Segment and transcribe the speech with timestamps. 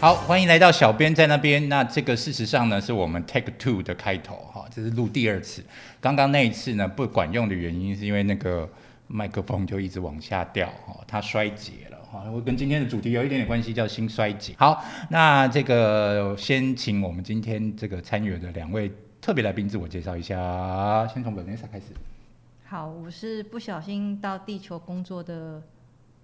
[0.00, 1.68] 好，欢迎来到小编在那边。
[1.68, 5.60] 那这个事实上呢，是我们 Take Two 的开头哈，这是录第二次。
[6.00, 8.70] 刚刚那一次呢不管用的原因，是因为那个
[9.08, 12.20] 麦克风就一直往下掉哈，它衰竭了哈。
[12.30, 14.54] 会跟今天的主题有一点点关系，叫心衰竭。
[14.56, 21.86] 好，那这个先请我们今天这个参与的两位特别来宾自我介绍一下，先从 Vanessa 开始。
[22.66, 25.60] 好，我是不小心到地球工作的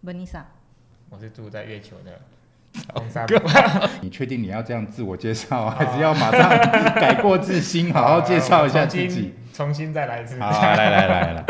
[0.04, 0.44] Vanessa。
[1.10, 2.20] 我是住在月球的
[4.00, 6.48] 你确定你要这样自我介绍， 还是要马上
[6.94, 9.34] 改过自新，好好介绍一下自己？
[9.52, 10.38] 重新再来一次。
[10.40, 11.44] 好，来来来来。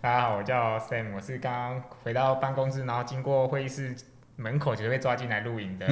[0.00, 3.94] 大家好，我叫 Sam，我是刚刚回到办公室，然后经过会议室
[4.36, 5.86] 门口就被抓进来录影的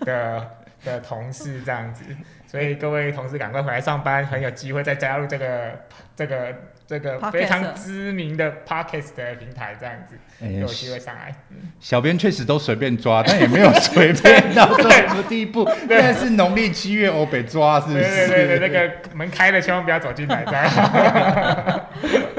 [0.00, 0.50] 的
[0.84, 2.04] 的同事这样子，
[2.46, 5.80] 所以各位同事赶快回来上班，很有机会再加入这个
[6.14, 6.54] 这个。
[6.86, 10.16] 这个非常知名的 Podcast 的平台，这样子
[10.60, 11.34] 有机会上来。
[11.80, 15.68] 小编确实都随便抓，但也没有随便到 什么地步。
[15.80, 18.28] 现在是农历七月，我被抓是不是？
[18.28, 20.44] 对对对，那个门开了，千万不要走进来。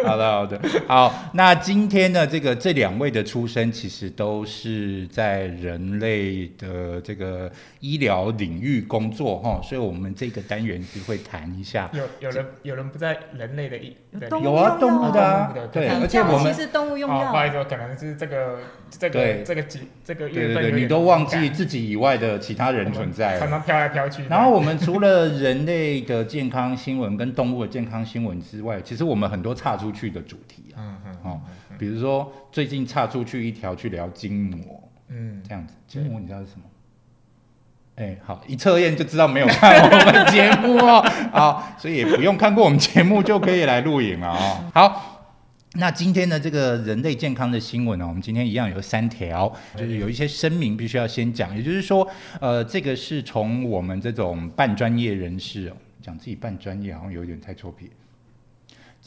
[0.06, 1.31] 好的好的好。
[1.34, 11.90] 那今天呢，这个这两位的出身，其实都是在人类的这个医疗领域工作哈，所以我们这个单元只会谈一下。
[11.92, 13.98] 有有人有人不在人类的医。
[14.42, 17.32] 有啊，动物的，对，而且我们是动物用药。
[17.32, 18.59] 不好意思，可能是这个
[18.90, 24.24] 这个这个几这个月份，你都忘记自己以外的其他人存在，常常飘来飘去。
[24.30, 31.42] 然后我们除了人类的健康新闻跟动物的健康新闻之外，其实我们很多岔出去的主题啊，嗯嗯，哦，
[31.78, 36.64] 比如说最近岔出去一条去聊筋膜，嗯，这样子，筋膜你知道是什么？
[37.98, 41.02] 哎，好，一测验就知道没有看我们节目哦，
[41.34, 44.64] 好，所以也不用看过我们节目就可以来录影了哦。
[44.72, 45.26] 好，
[45.73, 52.08] 那今天的这个人类健康的新闻呢，我们今天一样有三条，就是有一些声明必须要先讲，也就是说，
[52.40, 57.90] 呃，这个是从我们这种半专业人士，讲自己半专业好像有点太臭屁。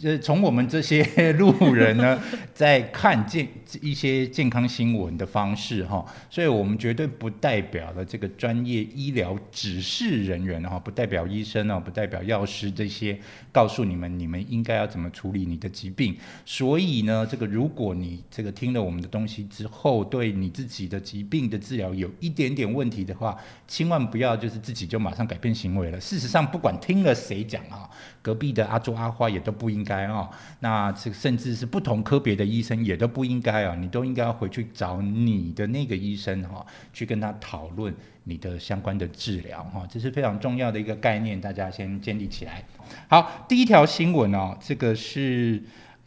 [0.00, 2.18] 这从我们这些路人呢，
[2.54, 3.46] 在看健
[3.82, 13.18] 一些健康新闻的方式哈，所以我们绝对不代表了这个专业医疗指示人员哈，不代表医生哦，不代表药师这些
[13.52, 16.16] 告诉你们你们应该要怎么处理你的疾病。
[16.46, 23.36] 所以呢，这个如果你这个听了我们的东西之后，对你自己的疾病的治疗有一点点问题的话，
[23.68, 26.00] 千万不要就是自己就马上改变行为了。
[26.00, 27.88] 事实上，不管听了谁讲啊，
[28.22, 29.90] 隔壁的阿朱阿花也都不应该。
[29.90, 37.92] 该哦，那这甚至是不同科别的医生也都不应该啊，你都应该要回去找你的那个医生哈，去跟他讨论
[38.22, 42.62] 你的相关的治疗哈，这是非常重要的一个概念，大家先建立起来。
[43.08, 45.60] 好，第一条新闻哦，这个是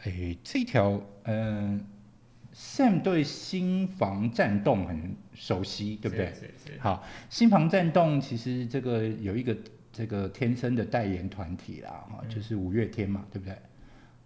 [0.06, 1.86] 诶，这条嗯
[2.56, 6.34] ，Sam 对心房颤动很熟悉，对不对？
[6.80, 9.54] 好，心房颤动其实这个有一个
[9.94, 13.56] 这个天生的代言团体啦，哈，就是五月天嘛，对不对？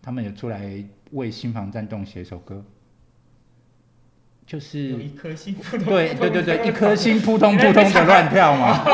[0.02, 2.64] 他们有出来为新房战动写一首歌，
[4.46, 5.54] 就是有一颗心
[5.86, 8.86] 对对对对， 一颗心扑通扑通的乱跳嘛。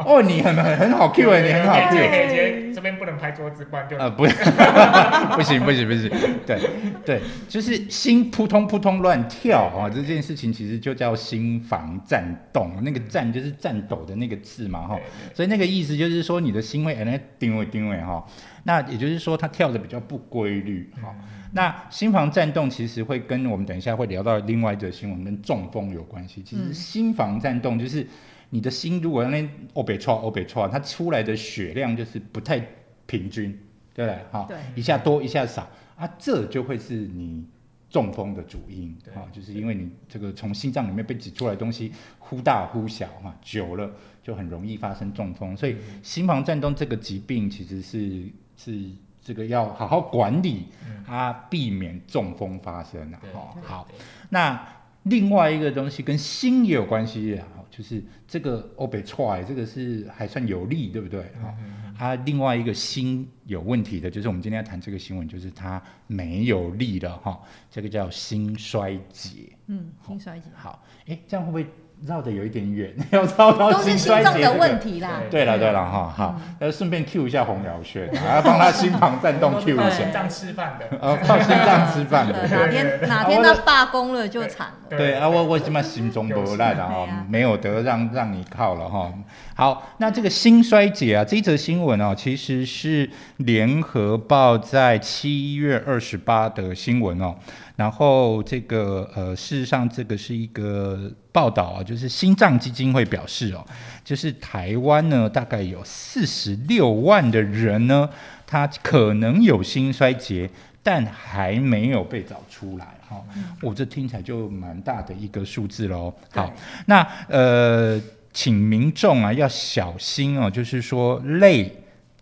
[0.06, 2.67] 哦，你很很很好 Q 哎，你很好 Q。
[2.78, 4.22] 这边不能拍桌子，不然就呃不
[5.34, 6.08] 不行不行不行，
[6.46, 6.60] 对
[7.04, 12.22] 对，就是心扑通扑通乱跳啊，这件事情其实就叫心房颤
[12.52, 14.96] 动，那个颤就是颤抖的那个字嘛哈，
[15.34, 18.24] 所以那个意思就是说你的心会哎定位定位哈。
[18.62, 21.12] 那也就是说，它跳的比较不规律哈。
[21.52, 26.42] 那心房颤动其实会跟我们等一下会聊到另外一则新闻，跟中风有关系。
[26.44, 28.06] 其实心房颤动就是
[28.50, 32.64] 你的心如果那欧北错欧北错，它出来的血量就是不太
[33.06, 33.50] 平均，
[33.94, 34.18] 对不对？
[34.30, 37.44] 哈，一下多一下少啊，这就会是你
[37.90, 43.90] 中风的主因啊，就是因为你这个从心脏里面被挤出来的东西忽大忽小哈，久了
[44.22, 45.56] 就很容易发生中风。
[45.56, 48.22] 所以心房颤动这个疾病其实是。
[48.60, 48.76] 是
[49.22, 50.64] 这个要好好管理，
[51.06, 53.20] 它避免中风发生啊。
[53.32, 53.86] 哦，好，
[54.30, 54.60] 那
[55.08, 61.20] 另外一个东西跟心也有关系啊，就是这个 o b e t r 这个是还算有利，对不对？
[61.42, 61.54] 哈，
[61.96, 67.40] 它另外一个心有问题的，就是我们今天要谈这个新闻，就是他没有力了哈，
[67.70, 69.52] 这个叫心衰竭。
[69.66, 70.48] 嗯，心衰竭。
[70.54, 71.72] 好，哎，这样会不会？
[72.06, 75.20] 绕的有一点远，要绕到都是心脏的问题啦。
[75.30, 79.90] 对了对了哈，好，那，顺便 Q 一下洪尧轩，要帮他心房颤动 Q 一下。
[79.90, 82.46] 心脏吃饭的，呃，靠心脏吃饭的。
[82.46, 84.96] 哪天哪天他罢工了就惨了。
[84.96, 89.12] 对啊，我我什么心中不赖的哈，没有得让让你靠了哈。
[89.54, 97.34] 好，那这个心衰竭啊，这一则新闻哦，其实是联合报在七月二十八的新闻哦。
[97.76, 101.10] 然后这个呃，事实上这个是一个。
[101.38, 103.64] 报道啊，就是心脏基金会表示哦，
[104.02, 108.10] 就是台湾呢大概有四十六万的人呢，
[108.44, 110.50] 他可能有心衰竭，
[110.82, 113.22] 但还没有被找出来哈。
[113.62, 116.12] 我这听起来就蛮大的一个数字喽。
[116.32, 116.52] 好，
[116.86, 118.00] 那呃，
[118.32, 121.72] 请民众啊要小心哦，就是说累、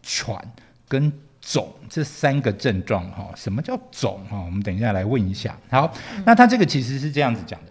[0.03, 0.39] 喘
[0.87, 1.11] 跟。
[1.49, 4.37] 肿这三个症状哈，什么叫肿哈？
[4.45, 5.57] 我们等一下来问一下。
[5.71, 5.89] 好，
[6.27, 7.71] 那他这个其实是这样子讲的，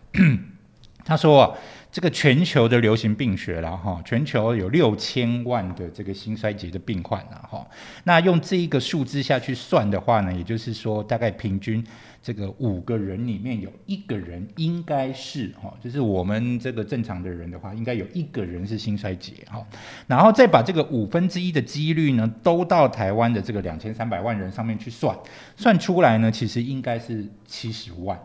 [1.05, 1.55] 他说
[1.91, 7.65] 这个全球的流行病学了哈，全球有六千万的这个心衰竭的病患了哈，
[8.03, 11.85] 那用这一个数字下去算的话呢，也就是说大概平均。
[12.25, 19.63] 这个五个人里面有一个人应该是哈，就是我们这个正常的人的话，应该有一个人是心衰竭哈，
[20.07, 25.15] 然后再把这个五分之一的几率呢，都到台湾的这个两千三百万人上面去算，
[25.55, 28.19] 算出来呢，其实应该是七十万。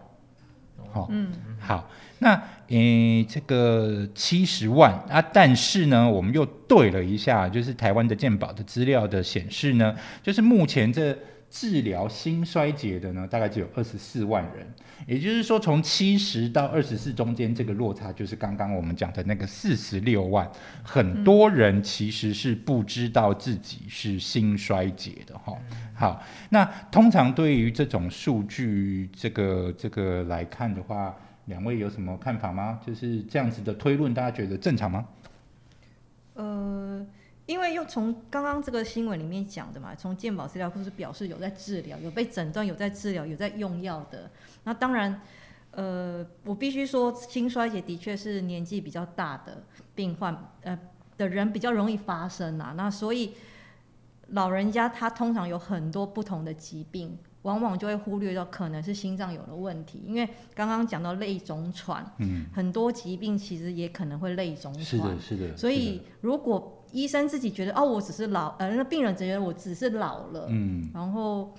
[0.90, 1.86] 好，嗯，好，
[2.20, 11.16] 那诶，这个七十万啊，但是呢，我们又对了一下，就是台湾的健保的资料的显示呢，就是目前这。
[11.52, 14.64] 治疗心衰竭的呢，大概只有二十四万人，
[15.04, 20.48] 也就是说，从七十到二十四中间这个落差，就是刚刚我们讲的那个四十六万，
[20.84, 25.52] 很多人其实是不知道自己是心衰竭的哈。
[25.92, 31.12] 好，那通常对于这种数据，这个这个来看的话，
[31.50, 32.80] 两位有什么看法吗？
[32.86, 35.06] 就是这样子的推论，大家觉得正常吗？
[36.32, 37.06] 呃。
[37.46, 44.30] 因为又从刚刚这个新闻里面讲的嘛，从健保资料库是表示有在治疗、有被诊断、有在治疗、有在用药的。
[44.62, 45.20] 那当然，
[45.72, 49.64] 呃，我必须说，心衰竭的确是年纪比较大的
[49.96, 50.78] 病患，呃，
[51.16, 52.72] 的人比较容易发生啊。
[52.76, 53.34] 那所以
[54.28, 57.18] 老人家他通常有很多不同的疾病。
[57.42, 65.56] 往往就会忽略到可能是心脏有了问题，因为刚刚讲到泪肿喘，嗯，很多疾病其实也可能会泪肿喘，是的，是的。
[65.56, 71.54] 所以如果医生自己觉得哦，我只是老，呃，那病人觉得我只是老了，嗯，然后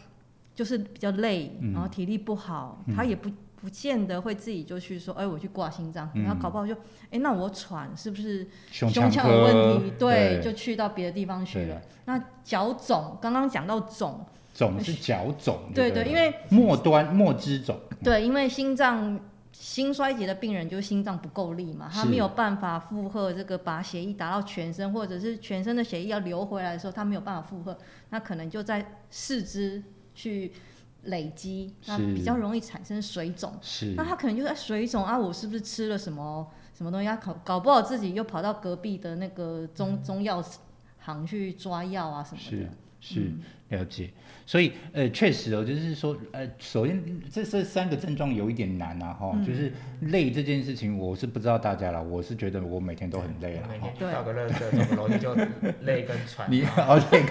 [0.53, 6.75] 就是比较累，然后体力不好，他也不不见得会自己就去说，哎，我去挂心脏，然后搞不好就，
[7.09, 9.93] 哎，那我喘是不是胸腔有问题？
[9.97, 11.81] 对，就去到别的地方去了。
[12.05, 14.23] 那脚肿，刚刚讲到肿。
[14.53, 17.77] 肿是脚肿，对对，因为末端末肢肿。
[18.03, 19.19] 对，因为心脏
[19.51, 27.77] 心衰竭的病人就是心脏不够力嘛，他没有办法负荷这个把血液打到全身，或者是全身的血液要流回来的时候，他没有办法负荷，
[28.09, 29.83] 那可能就在四肢
[30.15, 30.51] 去
[31.03, 33.53] 累积，那比较容易产生水肿。
[33.61, 37.07] 是，那他可能就在水肿啊，我是不是吃了什么什么东西？
[37.07, 40.43] 他搞搞不好自己又跑到隔壁的那个中中药
[40.99, 42.69] 行去抓药啊什么的。
[42.99, 43.31] 是是
[43.69, 44.11] 了解。
[44.51, 47.01] 所以，呃，确实哦，就是说，呃，首先
[47.31, 49.71] 这这三个症状有一点难啊，哈，就是
[50.01, 55.33] 累这件事情，我是不知道大家了，我是觉得我每天都很累了，每天倒个热水，走个楼梯就
[55.83, 56.51] 累跟喘。
[56.51, 56.67] 你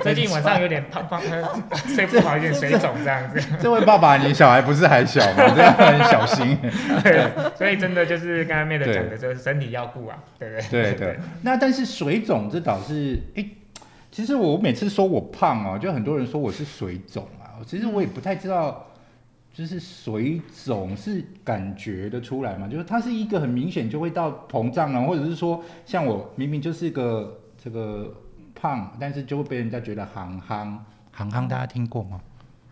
[0.03, 1.21] 最近晚上有点胖胖，
[1.95, 3.39] 睡不好，有点水肿这样子。
[3.61, 5.53] 这位爸爸，你小孩不是还小吗？
[5.55, 6.57] 这样很小心。
[7.05, 10.95] 对，所以真的就是刚刚妹的讲的，就是身体要顾啊，对不对？
[10.95, 11.19] 对对。
[11.43, 13.45] 那但是水肿这倒是，哎。
[14.11, 17.63] 其实我每次说我胖啊，就很多人说我是水肿啊。
[17.65, 18.87] 其实我也不太知道，
[19.53, 22.67] 就是水肿是感觉的出来嘛？
[22.67, 28.13] 就是它是一个很明显就会到膨胀啊，或者是说像我明明就是一个这个
[28.55, 32.21] 胖，但是就会被人家觉得行行行行，大家听过吗？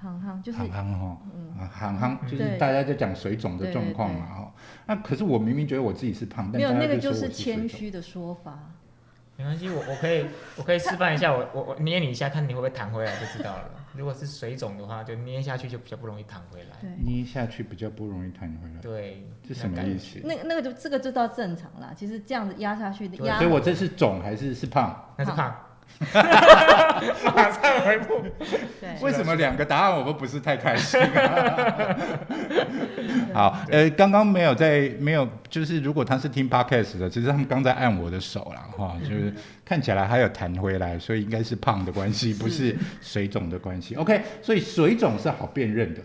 [0.00, 4.54] 行行就是行行哈，嗯，憨憨就是大家在讲水肿的状况嘛哈。
[4.87, 8.75] 那可是我明明觉得我自己是胖，没有那个就是谦虚的说法。
[9.38, 10.26] 没关系，我我可以
[10.57, 13.71] 我可以示范一下，我我我捏你一下，看你会不会弹回来就知道了。
[13.95, 16.76] 如果是水肿的话，就捏下去就比较不容易弹回来。
[17.04, 18.80] 捏下去比较不容易弹回来。
[18.80, 20.18] 对，这什么意思？
[20.25, 21.92] 那那个就这个就到正常了。
[21.97, 25.14] 其实这样子压下去的压，所以我这是肿还是是胖？
[25.16, 25.57] 那是胖。
[27.25, 28.23] 马上回复。
[29.00, 31.00] 为什么两个答案我都不是太开心？
[33.33, 39.33] 好，呃，刚刚没有在没有，就是如果他是听 podcast 的，其实他们刚在按我的手了哈，就是
[39.64, 43.95] 看起来还有弹回来，所以应该是胖的关系，不是水肿的关系。
[43.95, 46.00] OK，所以水肿是好辨认的。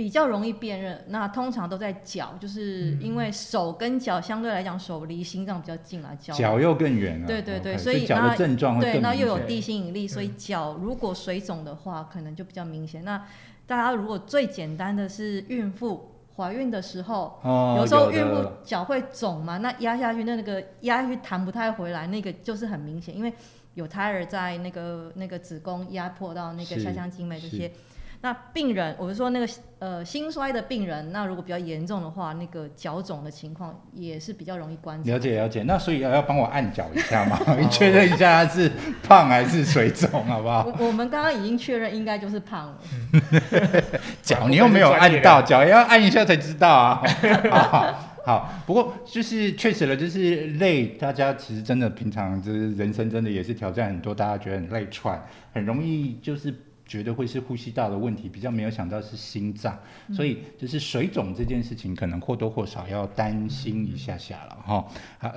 [0.00, 7.26] 比较容易辨认，那通常都在脚，就是因为手跟脚相对来讲，手离心脏比较近啊，脚脚又更远了。
[7.26, 13.04] 对对对，所以脚的症状对，那又有地心引力，所以脚如果水肿的话，可能就比较明显。
[13.04, 13.22] 那
[13.66, 17.38] 大家如果最简单的是孕妇怀孕的时候，
[17.76, 23.30] 有时候孕妇脚会肿嘛，那压下去那那个压下去弹不太回来，那个就是很明显，因为
[23.74, 27.70] 有胎儿在那个那个子宫压迫到那个下腔静脉这些。
[28.22, 29.48] 那病人，我们说那个
[29.78, 35.10] 呃心衰的病人，那如果比较严重的话，那个脚肿的情况也是比较容易观察。
[35.10, 37.38] 了解了解，那所以要要帮我按脚一下吗？
[37.58, 38.70] 你确认一下他是
[39.02, 40.66] 胖还是水肿，好不好？
[40.78, 42.78] 我我们刚刚已经确认，应该就是胖了。
[44.22, 47.02] 脚你又没有按到，脚要按一下才知道啊。
[47.50, 48.06] 好。
[48.22, 50.88] 好，不过就是确实了，就是累。
[50.88, 55.20] 大家其实真的平常就是人生真的也是挑战很多，大家觉得很累喘，
[55.54, 56.54] 很容易就是
[56.90, 59.78] 觉得会是呼吸道的问题，比较没有想到是心脏，
[60.12, 64.88] 所以就是水肿这件事情可能或多或少要担心一下下了哈。
[65.18, 65.32] 好，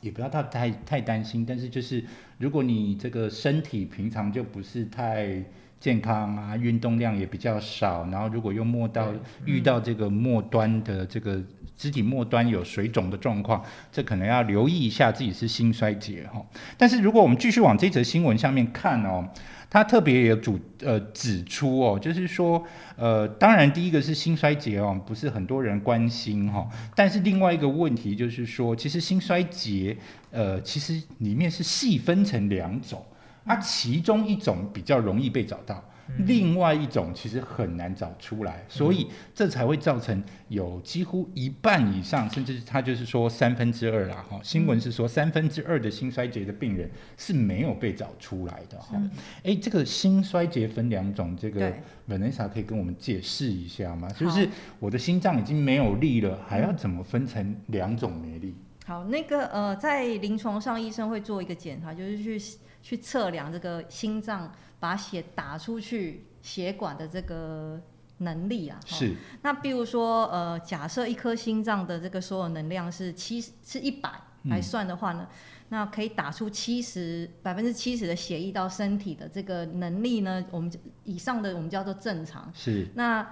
[0.00, 2.04] 也不要太太太担心，但是就是
[2.38, 5.42] 如果你这个身体平常就不是太。
[5.78, 9.12] 健康啊，运动量也比较少，然后如果又末到
[9.44, 11.40] 遇到这个末端的这个
[11.76, 16.44] 肢体末端有水肿的状况，这可能要留意一下自己是心衰竭哈。
[16.76, 19.28] 但是如果我们继续往这则新闻下面看哦，
[19.68, 22.64] 他特别也主呃指出哦，就是说
[22.96, 29.96] 呃，当然第一个是心衰竭哦，不是很多人关心哈，但是另外一个问题就是说，其实心衰竭
[30.30, 33.04] 呃，其实里面是细分成两种。
[33.46, 35.80] 它其中一种比较容易被找到，
[36.26, 49.00] 另外一种其实很难找出来，所以这才会造成有几乎一半以上，甚至他就是说三分之二啦，哈，新闻是说三分之二的心衰竭的病人是没有被找出来的，哈。
[49.44, 51.72] 哎，这个心衰竭分两种，这个
[52.08, 54.08] Vanessa 可以跟我们解释一下吗？
[54.10, 54.48] 就是
[54.80, 58.56] 我的心脏已经没有力了，还要怎么分成两种没力？
[58.86, 62.40] 好，那个呃，在临床上医生会做一个检查，就是去。
[62.86, 67.80] 去测量这个心脏把血打出去血管的这个
[68.18, 69.12] 能力啊，是。
[69.42, 74.08] 那比如说，呃，假设一颗心脏的这个所有能量是七是一百
[74.44, 75.26] 来算的话呢，
[75.70, 80.70] 那可以打出七十百分之七十的血液到身体的这个能力呢，我们
[81.02, 82.48] 以上的我们叫做正常。
[82.54, 82.86] 是。
[82.94, 83.28] 那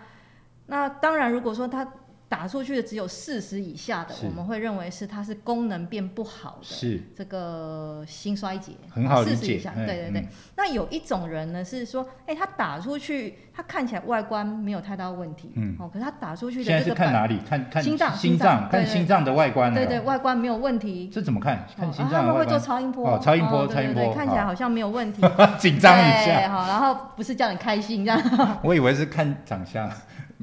[0.66, 1.88] 那当然，如果说它
[2.34, 9.58] 打出去的只有四十以下的，我们会认为是它是功能变不好的，是这个心衰竭，很好理解。
[9.86, 10.28] 对对对。
[10.56, 17.38] 那有一种人呢是说，哎，他打出去，他看起来外观没有太大问题，嗯，哦，可是他打出去的现在是看哪里？
[17.48, 19.72] 看看心脏，心脏，看心脏的外观。
[19.72, 21.08] 对对，外观没有问题。
[21.12, 21.64] 这怎么看？
[21.76, 25.22] 看心脏他们会做超音波，哦，超音波，超音波，看起来好像没有问题，
[25.56, 28.20] 紧张一下，好，然后不是叫你开心这样。
[28.64, 29.88] 我以为是看长相。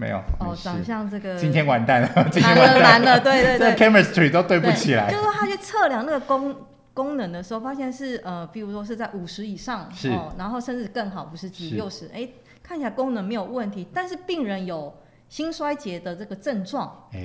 [0.02, 2.10] 没有哦，长相这个今天完蛋了，
[2.42, 5.08] 难了蛋了，对对对，chemistry 都对不起来。
[5.12, 6.56] 就是说他去测量那个功
[6.92, 12.28] 功能的时候，发现是呃，比如说是在五十以上，哦，然后甚至更好不是几、六十，哎，
[12.64, 14.92] 看起来功能没有问题，但是病人有
[15.30, 17.20] 心衰竭的这个症状，哎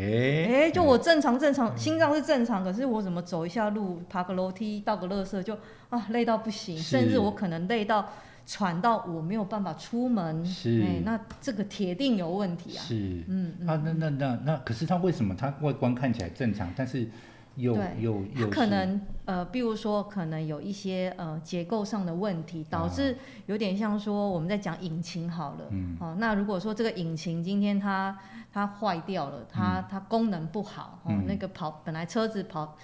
[0.66, 5.56] 哎，就我正常正常，心脏是正常，可是我怎么走一下路、爬个楼梯、倒个垃圾就
[5.88, 8.06] 啊累到不行，甚至我可能累到。
[8.46, 12.80] 喘到我没有办法出门，是，那这个铁定有问题啊。
[12.80, 17.08] 是，嗯，啊，那那那那，可是他为什么他外观看起来正常，但是
[17.56, 28.16] 又又又可能呃，比如说可能有一些呃结构上的问题，导致有点像说我们在讲引擎好了，嗯，哦，那如果说这个引擎今天它
[28.52, 32.76] 它坏掉了，它它功能不好，哦，那个跑本来车子跑。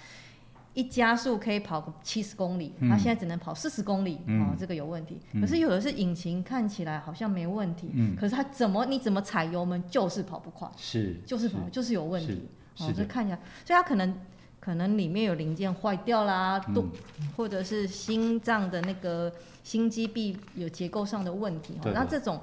[0.73, 5.19] 一加速可以跑个七十公里，它现在只能跑四十公里，哦，这个有问题。
[5.39, 12.47] 可是有的是引擎看起来好像没问题，可是它怎么你怎么踩油门就是跑不快，是，就是跑就是有问题，
[12.79, 14.15] 哦，这看起来，所以它可能
[14.59, 16.85] 可能里面有零件坏掉啦，都
[17.37, 19.31] 或者是心脏的那个
[19.63, 22.41] 心肌壁有结构上的问题，那这种。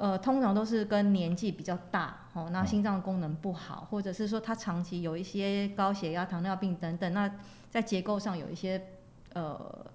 [0.00, 7.28] 呃，通常都是跟年纪比较大，哦，那心脏功能不好，或者是说他长期有一些高血压、糖尿病等等，那
[7.68, 8.80] 在结构上有一些
[9.32, 9.86] 呃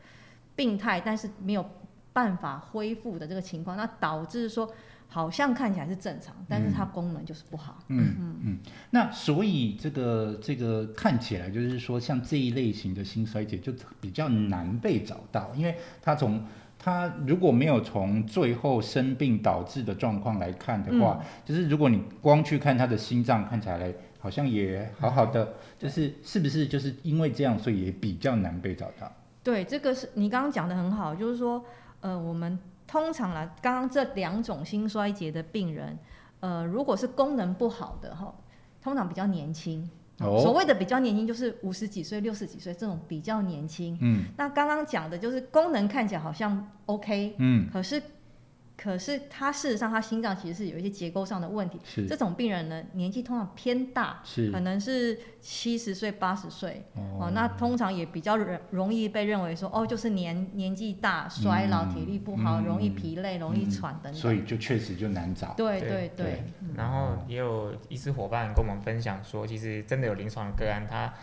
[0.55, 1.65] 病态，但是没有
[2.12, 4.69] 办法恢复的这个情况，那导致说
[5.07, 7.79] 好像看起来是正常，但是它功能就是不好。
[7.88, 8.57] 嗯嗯嗯。
[8.89, 16.43] 那所以这个这个看起来就是说，像这一类型的心衰竭就比较难被找到，因为它从
[16.83, 29.09] 他如果没有从最后生病导致的状况来看的话，就是如果你光去看他的心脏，看起来好像也好好的，就是是不是就是因为这样，所以也比较难被找到？
[29.41, 31.63] 对，这个是你刚刚讲的很好，就是说，
[32.01, 35.97] 呃，我们通常来刚刚这两种心衰竭的病人，
[36.41, 38.35] 呃，如果是功能不好的哈，
[38.81, 39.89] 通常比较年轻。
[40.17, 43.98] 所谓的比较年轻，就是五十几岁、六十几岁这种比较年轻。
[44.00, 48.01] 嗯，那刚刚讲的就是功能看起来好像 OK，嗯，可是
[48.83, 51.79] 可是他事实上他心脏其实是有一些结构上的问题。
[51.85, 64.13] 是这种病人呢，年纪通常偏大，是可能是七十岁、八十岁哦哦，那通常也比较容容易被认为说哦，就是年年纪大、衰老、嗯体力不好、嗯容易疲累、容易喘等等。
[64.13, 65.53] 所以就确实就难找。
[65.55, 66.43] 对对对对，
[66.75, 71.13] 然后也有医师伙伴跟我们分享说，其实真的有临床个案，他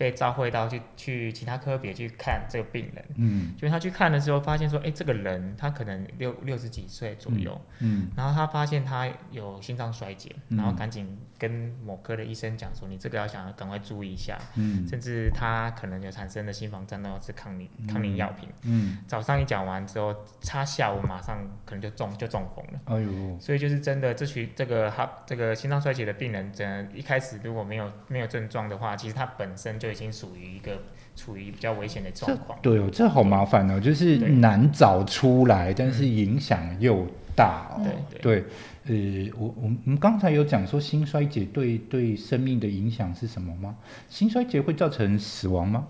[0.00, 3.54] 被召会到去去其他科别去看这个病人，嗯。
[3.54, 8.08] 就是他去看的时候，发现说，哎，这个人他可能六六十几岁左右，嗯。
[8.16, 10.56] 然后他发现他有心脏衰竭，嗯。
[10.56, 11.50] 然后赶紧跟
[11.82, 14.86] 某科的医生讲说，你这个要想要赶快注意一下，嗯。
[14.86, 18.48] 甚至他可能有产生的心房颤动要吃抗凝抗凝药品。
[18.62, 22.80] 嗯，早上一讲完之后，他下午马上可能就中就中风了。
[22.84, 30.82] 哎呦，所以就是真的，这群这个他这个心脏衰竭的病人，真的一开始如果没有没有症状的话，其实他本身就已经属于一个
[31.20, 32.58] 处于比较危险的状况。
[32.62, 37.84] 对哦，这好麻烦哦，就是难找出来，但是影响又大哦。
[38.22, 38.44] 对对，
[38.86, 43.76] 呃，我我我们刚才有讲说心衰竭对对生命的影响是什么吗？
[44.08, 45.86] 心衰竭会造成死亡吗？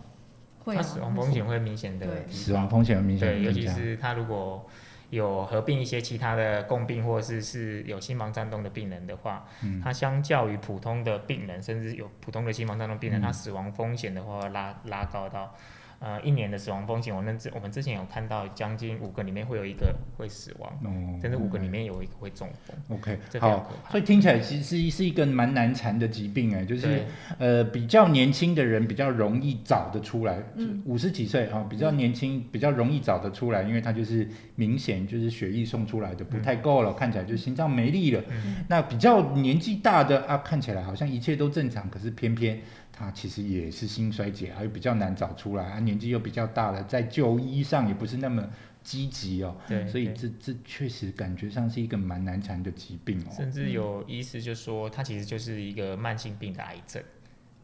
[0.65, 2.69] 会死亡风险会明显的死亡。
[2.69, 3.81] 风险会明显对，尤其增加。
[3.81, 4.67] 是他如果
[5.11, 15.55] 有合并一些其他的共病，或者是是有心房颤动的病人的话，嗯他相较于普通的病人，甚至有普通的心房颤动病人，嗯他死亡风险的话拉拉高到。
[16.01, 23.91] 呃，一年的死亡风险，我们之我们之前有看到，将近五个里面会有一个会死亡，哦甚至五个里面有一个会中风，，OK，这非常好可，怕。
[23.91, 27.05] 所以听起来其实是一个蛮难缠的疾病哎，就是
[27.39, 38.23] 呃比较年轻的人比较容易找得出来，嗯五十几岁啊、比较年轻比较容易找得出来，因为他就是明显就是血液送出来的不太够了，看起来就心脏没力了。
[38.31, 42.59] 嗯那比较年纪大的啊，看起来好像一切都正常，可是偏偏
[43.01, 48.47] 他其实也是心衰竭，还有比较难找出来，啊年纪又比较大了，在就医上也不是那么
[48.83, 53.33] 积极哦，对，所以这这确实感觉上是一个蛮难缠的疾病哦。
[53.35, 57.03] 甚至有医师就说，他其实就是一个慢性病的癌症，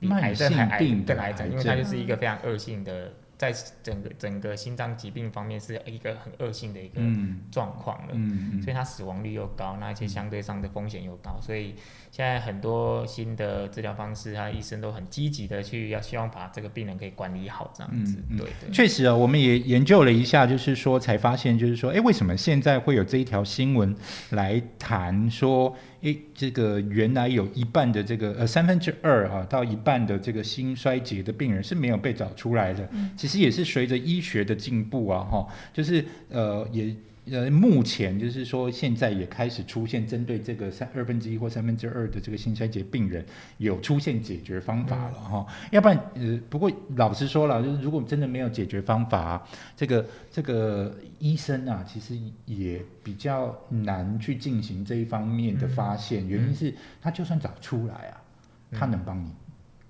[0.00, 3.52] 比慢癌症还癌性病的更癌症，癌因为它就是一个非常恶性的，在
[3.82, 8.08] 整个整个心脏疾病方面是一个很恶性的一个嗯状况了。
[8.12, 11.74] 嗯嗯所以它死亡率又高，那一些相对上的风险又高，所以
[12.10, 18.22] 现在很多新的治疗方式，他医生都很积极的去要希望把这个病人可以管理好这样子。
[18.36, 18.70] 对对。
[18.72, 23.94] 确实啊，我们也研究了一下，就是说才发现，就是说，哎，为什么现在会有这一条新闻
[24.30, 32.88] 来谈说，哎，这个原来有一半的这个呃三分之二哈到一半的这个心衰竭的病人是没有被找出来的。
[33.16, 36.94] 其实也是随着医学的进步啊，哈，就是呃也。
[37.30, 43.24] 呃，目前就是说，现在也开始出现针对这个三二分之一或三分之二的这个心衰竭病人，
[43.58, 56.26] 有出现解决方法了哈、要不然，呃，不过老实说了，就是如果真的没有解决方法、啊，这个这个医生啊，其实也比较难去进行这一方面的发现。
[56.28, 58.22] 原因是他就算找出来啊，
[58.70, 59.32] 他能帮你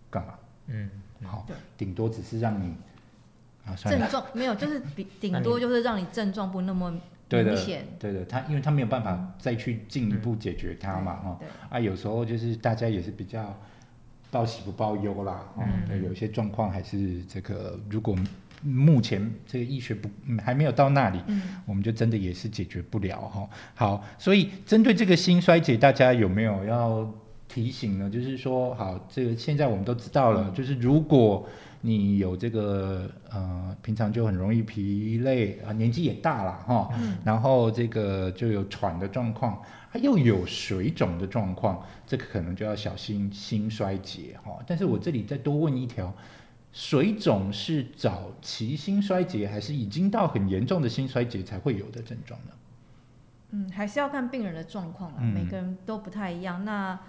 [0.09, 0.35] 干嘛？
[0.69, 0.91] 嗯，
[1.23, 2.75] 好对，顶多只是让你
[3.67, 7.57] 啊，症状没有，就是比 顶多就是让你症状不那么对的。
[7.99, 13.59] 对的，他因为他没有办法再去进一步解决它嘛，哈、对，啊，有时候就是大家也是比较
[14.31, 15.89] 报喜不报忧啦，哦，嗯。
[15.89, 18.17] 对有一些状况还是这个，如果
[18.63, 27.13] 目前这个医学不、嗯还没有到那里，嗯，我们就真的也是解决不了哈、好，所以针对这个心衰竭，大家有没有要
[27.49, 28.09] 提醒呢？
[28.11, 31.47] 就是说，好，这个现在我们都知道了，就是如果
[31.87, 36.91] 你有这个呃，平常就很容易疲累啊，年纪也大了哈，
[37.25, 44.59] 然后这个就有喘的状况，它又有水肿的状况，这个可能就要小心心衰竭哈。
[44.67, 46.13] 但是我这里再多问一条。
[46.73, 52.53] 水肿是早期心衰竭，还是已经到很严重的心衰竭才会有的症状呢？
[53.53, 56.67] 嗯，还是要看病人的状况啊，嗯每个人都不太一样。
[56.67, 57.01] 那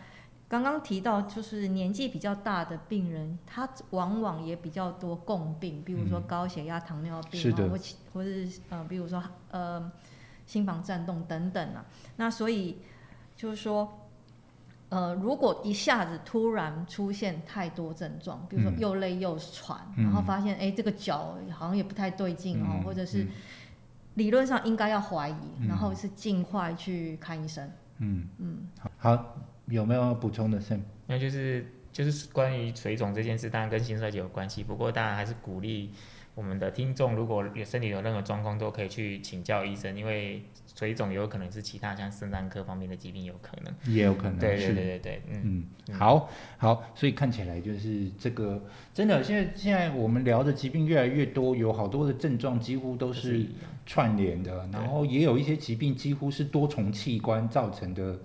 [0.48, 9.92] 刚刚提到，就是年纪比较大的病人，他往往也比较多共病，比如说高血压、糖尿病啊，是或其或是呃，比如说呃
[10.46, 11.86] 心房颤动等等啊。
[12.16, 12.78] 那所以
[13.36, 13.92] 就是说。
[14.90, 23.30] 呃，如果一下子突然出现太多症状，比如说嗯又累又喘，嗯然后发现哎这个脚好像也不太对劲哦，嗯或者是嗯
[24.14, 27.70] 理论上应该要怀疑，嗯然后是尽快去看医生。
[27.98, 29.36] 嗯，嗯，好，好
[29.68, 30.80] 有没有要补充的？Sam？
[31.08, 35.92] 那就是就是关于水肿这件事，当然跟心衰竭有关系，不过当然还是鼓励
[36.36, 40.44] 我们的听众如果有身体有任何状况，都可以去请教医生，因为
[40.76, 43.74] 水肿有可能是其他像肾脏科方面的疾病，有可能。
[43.94, 53.48] 也有可能对对对对对，嗯，嗯，好好，所以看起来就是这个真的，现在现在我们聊的疾病越来越多，有好多的症状几乎都是
[53.88, 58.20] 串联的，然后也有一些疾病几乎是多重器官造成的，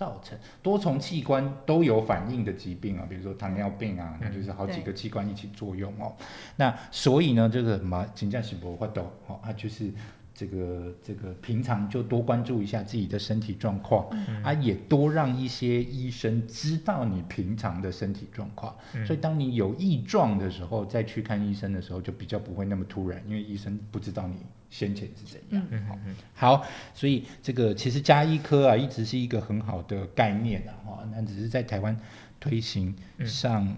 [0.00, 6.16] 造成多重器官都有反应的疾病啊，比如说糖尿病啊，那就是好几个器官一起作用哦。
[6.56, 9.92] 那所以呢，这个什么金价是不会的哦，它就是。
[10.40, 14.08] 这个这个平常就多关注一下自己的身体状况，
[14.42, 18.74] 啊，也多让一些医生知道你平常的身体状况。
[18.94, 19.04] 嗯。
[19.04, 24.36] 所以当你有异状的时候，再去看医生的时候，就比较不会那么突然，因为医生不知道你
[24.70, 25.62] 先前是怎样。
[26.32, 31.94] 好，所以这个其实加医科啊，一直是一个很好的概念啊，哈，那只是在台湾
[32.40, 33.76] 推行上，嗯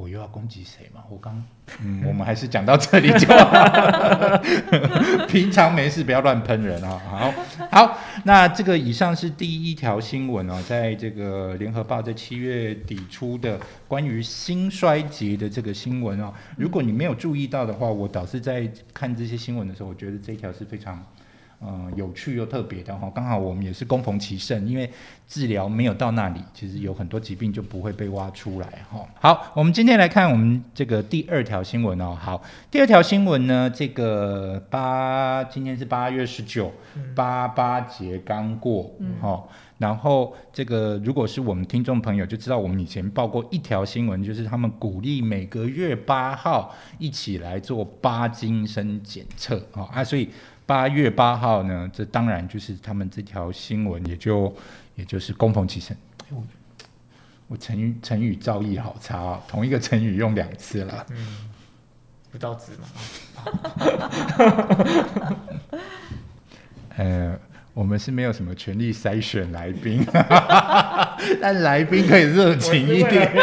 [0.00, 1.02] 我又要攻击谁嘛？
[1.10, 1.44] 我刚，
[1.82, 4.38] 嗯，我们还是讲到这里就好。
[5.28, 6.98] 平常没事不要乱喷人啊。
[7.06, 7.34] 好，
[7.70, 16.32] 好，那这个以上是第一条新闻哦，在这个联合报在七月底出的关于心衰竭的这个新闻哦。
[16.56, 21.04] 如果你没有注意到的话，我倒是在看这些新闻的时候，我觉得这一条是非常。
[21.62, 24.90] 嗯，有趣又特别的哈，刚好我们也是攻逢其胜，因为
[25.28, 29.06] 治疗没有到那里，其实有很多疾病就不会被挖出来哈。
[29.20, 32.16] 好，我们今天来看我们这个第二条新闻哦。
[32.18, 36.72] 好，第二条新闻呢，这个八今天是八月十九，
[37.14, 39.44] 八八节刚过，嗯，哈。
[39.76, 50.30] 然后这个如果是我们听众朋友就知道，我们以前报过一条新闻，就是他们鼓励每个月八号一起来做八金生检测啊啊，所以。
[50.70, 54.54] 八月八号呢，这当然就是他们这条新闻，也就
[54.94, 55.96] 也就是攻逢其胜。
[56.20, 56.44] 哎我
[57.48, 61.04] 我成语成语造诣好差哦，同一个成语用两次了。
[62.30, 62.86] 不到字嘛，
[66.96, 67.36] 呃，
[67.72, 70.04] 我们是没有什么权利筛选来宾，
[71.40, 73.30] 但来宾可以热情一点。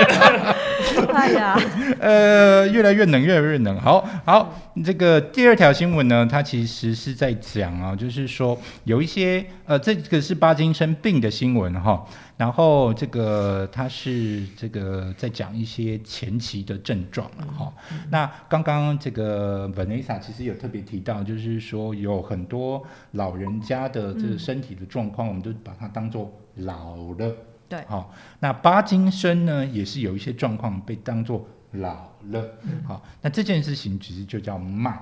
[1.13, 1.59] 哎呀，
[1.99, 3.79] 呃，越来越冷，越来越冷。
[3.79, 4.53] 好好，
[4.85, 12.05] 这个第二条新闻呢，它其实是在讲啊，就是说有一些呃，这个是巴金生病的新闻哈。
[12.37, 17.73] 然后这个他是这个在讲一些前期的症状了哈。
[18.09, 27.35] 那刚刚这个 Vanessa 其实有特别提到，就是说有很多老人家的这个身体的状况，我们都把它当做老了。
[27.67, 32.49] 对，好，那巴金森呢，也是有一些状况被当做老了，
[32.85, 34.97] 好，那这件事情其实就叫慢，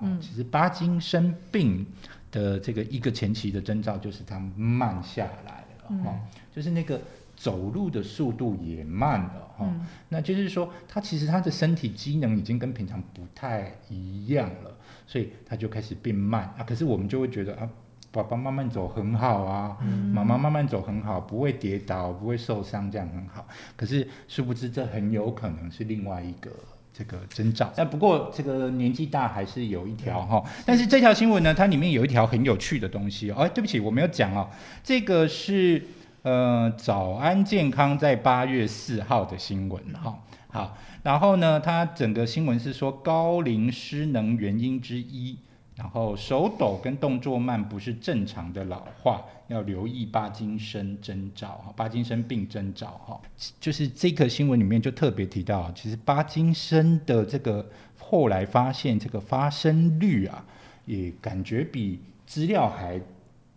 [0.00, 1.84] 嗯，其实巴金森病
[2.30, 6.18] 的这个一个前期的征兆就是它慢下来了，哈、
[6.54, 7.00] 就是那个
[7.36, 9.72] 走路的速度也慢了，哈、
[10.08, 17.68] 那就是说他其实他的身体机能已经跟平常不太一样了，所以他就开始变慢啊，可是我们就会觉得啊。
[18.14, 19.76] 爸爸慢慢走很好啊，
[20.12, 23.44] 妈妈慢慢走很好，不会跌倒，不会受伤，这样很好。
[23.74, 26.48] 可是殊不知，这很有可能是另外一个
[26.96, 27.72] 这个征兆。
[27.74, 30.42] 但不过这个年纪大还是有一条哈。
[30.64, 33.36] 但是这条新闻呢，它里面有一条很有趣的东西哦。
[33.40, 34.48] 哎，对不起，我没有讲哦。
[34.84, 35.82] 这个是
[36.22, 40.16] 呃早安健康在八月四号的新闻哈。
[40.48, 45.36] 好，然后呢，它整个新闻是说高龄失能原因之一。
[45.76, 53.20] 然后手抖跟动作慢不是正常的老化，要留意巴金森征兆哈，巴金森病征兆哈，
[53.58, 60.44] 就是这个新闻里面就特别提到，其实巴金森的这个后来发现这个发生率啊，
[60.86, 63.00] 也感觉比资料还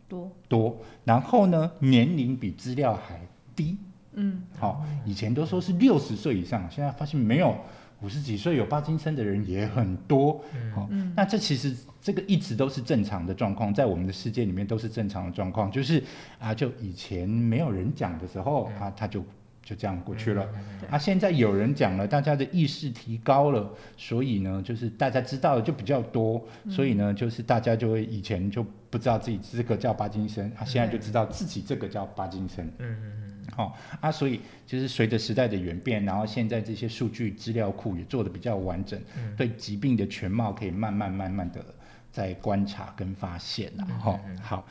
[0.10, 3.22] 多多，然后呢年龄比资料还
[3.56, 3.78] 低，
[4.14, 7.56] 嗯，好，以前都说是六十岁以上，现在发现没有。
[8.02, 10.44] 五十几岁有帕金森的人也很多，
[10.76, 16.04] 好、那这其实这个一直都是正常的状况，在我们的世界里面都是正常的状况，就是
[16.38, 19.24] 啊，就以前没有人讲的时候，啊，他就
[19.64, 20.48] 就这样过去了，
[20.90, 39.00] 啊，现在有人讲了，大家的意识提高了，所以呢，就是大家知道的就比较多，所以呢，就是大家就会以前就不知道自己这个叫帕金森，啊，现在就知道自己这个叫帕金森，嗯嗯嗯，好、啊，所以就是随着时代的演变，然后现在这些数据资料库也做的比较完整，
[39.36, 41.64] 对疾病的全貌可以慢慢慢慢的
[42.12, 44.68] 在观察跟发现了哈、好，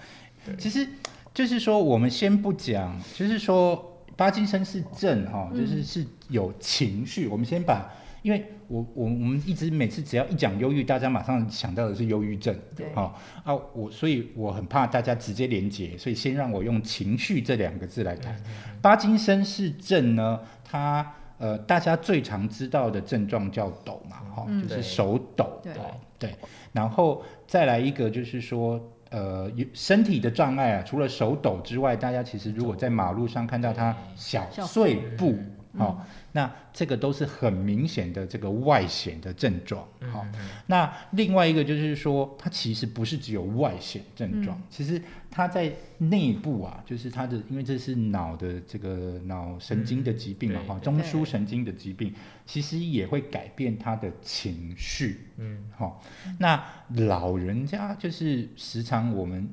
[0.58, 0.86] 其实
[1.34, 7.90] 就是说我们先不讲，就是说巴金森是症哈、就是是有情绪，我们先把。
[8.26, 12.84] 因为我我我们一直每次只要一讲忧郁，大家马上想到的是忧郁症，对。
[12.92, 18.36] 好、啊，我所以我很怕大家直接连结，所以先让我用情绪这两个字来谈。
[18.82, 21.08] 巴金森氏症呢，它
[21.38, 25.72] 呃，大家最常知道的症状叫抖嘛，哈、嗯就是手抖，对。
[25.74, 26.34] 哦对，
[26.72, 35.36] 然后再来一个就是说，呃，有身体的障碍啊，除了手抖之外，大家其实如果在马路上看到他小小碎步，
[35.76, 35.78] 嗯。
[35.78, 40.26] 好、那这个都是很明显的这个外显的症状，好、
[40.66, 44.62] 那另外一个就是说，它其实不是只有外显症状，嗯。
[44.68, 52.12] 其实它在内部啊，就是它的，因为这是脑的这个脑神经的疾病嘛，哈、嗯中枢神经的疾病，
[52.44, 55.64] 其实也会改变他的情绪，嗯。
[55.76, 56.02] 好、
[56.38, 59.48] 那老人家就是时常我们，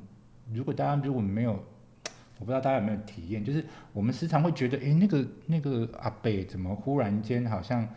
[0.52, 1.64] 如果大家如果没有，
[2.38, 7.88] 我不知道大家有没有体验，就是我们时常会觉得，诶，那个那个阿贝怎么忽然间好像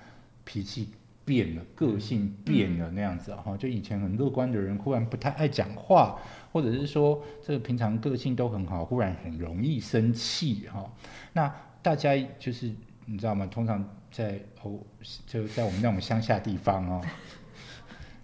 [0.44, 0.90] 脾气
[1.26, 6.20] 变了，个性变了那样子啊哈、就以前很乐观的人，忽然不太爱讲话，
[6.54, 10.90] 或者是说这个平常个性都很好，忽然很容易生气哈、
[11.34, 12.72] 那大家就是
[13.06, 13.46] 你知道吗？
[13.48, 14.80] 通常在哦，
[15.26, 17.02] 就在我们那种乡下地方哦。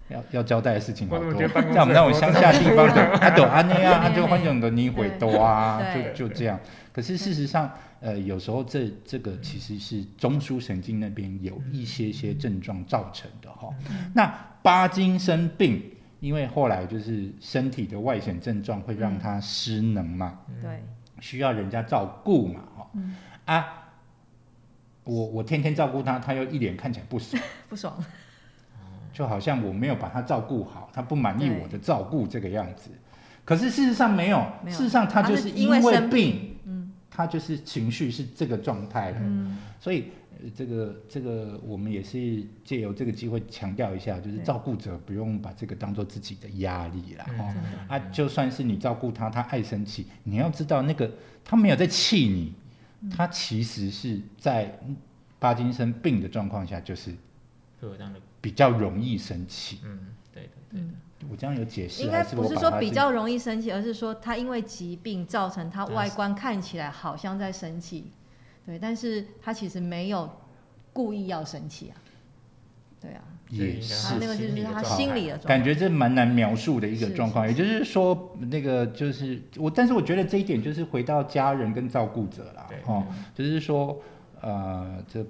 [0.10, 1.46] 要要交代的事情好多，在
[1.82, 5.82] 我们那种乡下地方的，啊，懂啊那样，啊对就欢迎的你回多啊，
[6.14, 6.60] 就就这样。
[6.92, 13.70] 可是事实上，呃，有时候这这个其实是中枢神经那边有一些些症状造成的哈。
[14.14, 15.82] 那巴金生病，
[16.20, 20.84] 因为后来就是身体的外显症状会让他失能嘛，对，
[21.20, 23.16] 需要人家照顾嘛，哈、嗯。
[23.46, 23.90] 啊，
[25.04, 27.98] 我我天天照顾他，他又一脸看起来不爽， 不爽，
[29.14, 32.90] 就好像我没有把他照顾好，他不满意我的照顾这个样子。
[33.46, 34.78] 可是事实上没有，没有。
[34.78, 36.92] 事实上他就是因为生病，嗯。
[37.16, 39.20] 他就是情绪是这个状态的。
[39.22, 47.26] 嗯，所以、呃这个这个我们也是借由这个机会强调一下，就是照顾者不用把这个当做自己的压力啦。
[47.88, 51.10] 啊，就算是你照顾他，他爱生气，你要知道那个
[51.46, 52.54] 他没有在气你，
[53.02, 53.10] 嗯。
[53.12, 54.76] 他其实是在
[55.38, 57.12] 巴金森病的状况下，就是
[57.80, 59.80] 会有这样的，比较容易生气。
[59.86, 60.96] 嗯，对的，对的，嗯，
[61.32, 68.12] 我这样有解释，应该不是说比较容易生气，而是说他因为疾病造成他外观看起来好像在生气，
[68.66, 70.30] 对，但是他其实没有
[70.92, 71.96] 故意要生气啊，
[73.00, 74.10] 对啊，也是。
[74.10, 83.98] 他那个就是他心心理的状感觉这蛮难描述的一个状况，也就是说，那个就是我，但是我觉得这一点就是回到家人跟照顾者啦，哦，就是说，
[84.42, 85.26] 呃，这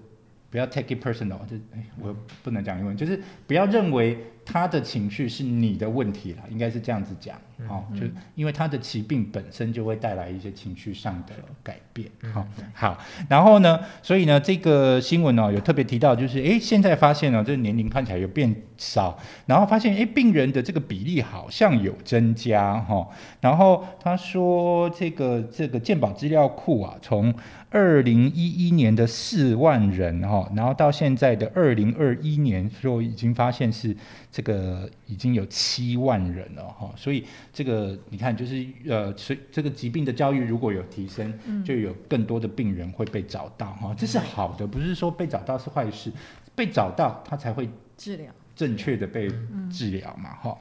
[0.53, 7.35] 不要 take it personal，就哎，我不能讲英文，就是不要认为他的情绪是你的问题啦，应该是这样子讲，
[7.67, 7.99] 哦，嗯。
[7.99, 12.95] 就因为他的疾病本身就会带来一些情绪上的改变，好、好，
[13.27, 23.07] 然后呢，所以呢，这个新闻呢、有特别提到，就是诶，现在发现呢、这个年龄看起来有变少，然后发现诶，病人的这个比例好像有增加哈、
[23.41, 27.33] 然后他说这个这个健保资料库啊，从
[27.73, 33.95] 二零一一年的四万人哈、然后到现在的二零二一年，就已经发现是
[34.31, 41.63] 这个已经有七万人了哈、所以这个你看就是呃，所以这个疾病的教育如果有提升，嗯。
[41.65, 46.11] 就有更多的病人会被找到哈、这是好的，不是说被找到是坏事，
[46.53, 49.31] 被找到他才会治疗，正确的被
[49.71, 50.55] 治疗嘛，哈、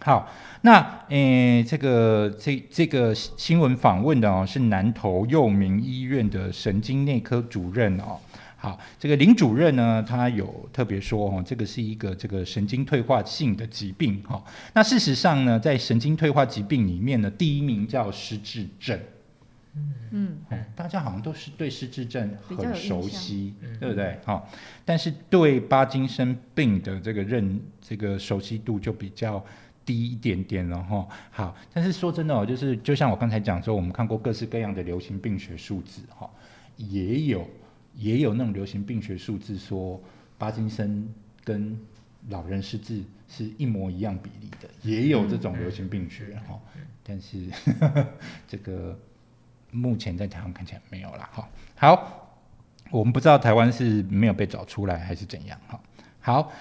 [0.00, 0.30] 好，
[0.60, 8.18] 那诶，这个这这个新闻访问的哦，是南投佑民医院的神经内科主任哦。
[8.58, 14.42] 好，这个林主任呢，他有特别说哦，这个是一个这个神经退化性的疾病哈、
[14.74, 18.98] 那事实上呢，在神经退化疾病里面呢，第一名叫失智症。
[20.10, 24.18] 嗯，哦，大家好像都是对失智症很熟悉，嗯对不对？
[24.24, 24.48] 好、
[24.86, 29.44] 但是对巴金森病的这个认这个熟悉度就比较
[29.86, 31.08] 低一点点了哈。
[31.30, 36.28] 好，但是说真的哦，就是就像我刚才讲说，我们看过各式各样的流行病学数字哈、
[36.76, 37.48] 也有
[37.94, 39.98] 也有那种流行病学数字说
[40.36, 41.08] 巴金森
[41.42, 41.78] 跟
[42.28, 46.60] 老人失智是一模一样比例的，也有这种流行病学哈、
[47.02, 47.46] 但是
[48.48, 48.98] 这个
[49.70, 51.28] 目前在台湾看起来没有了。
[51.32, 52.40] 哈，好，
[52.90, 55.58] 我们不知道台湾是没有被找出来还是怎样。
[55.68, 55.80] 哈，
[56.20, 56.52] 好，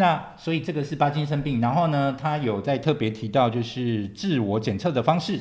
[0.00, 5.38] 那所以这个是巴金森病，然后呢，他有在特别提到就是自我检测的方式，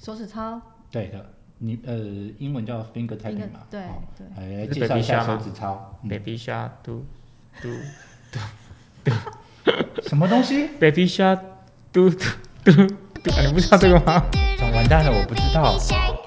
[0.00, 1.24] 手指操，对的，
[1.58, 1.94] 你呃
[2.38, 6.08] 英文叫 finger 一 tapping 个嘛，对好对，来来介绍一下手指操，嗯。
[6.08, 7.04] Baby shark do
[7.62, 7.68] do
[10.02, 11.38] 什么东西？baby shark
[11.92, 12.16] do do
[12.64, 12.72] do
[13.22, 14.24] do，啊你不知道这个吗？
[14.60, 15.78] 哦完蛋了，我不知道。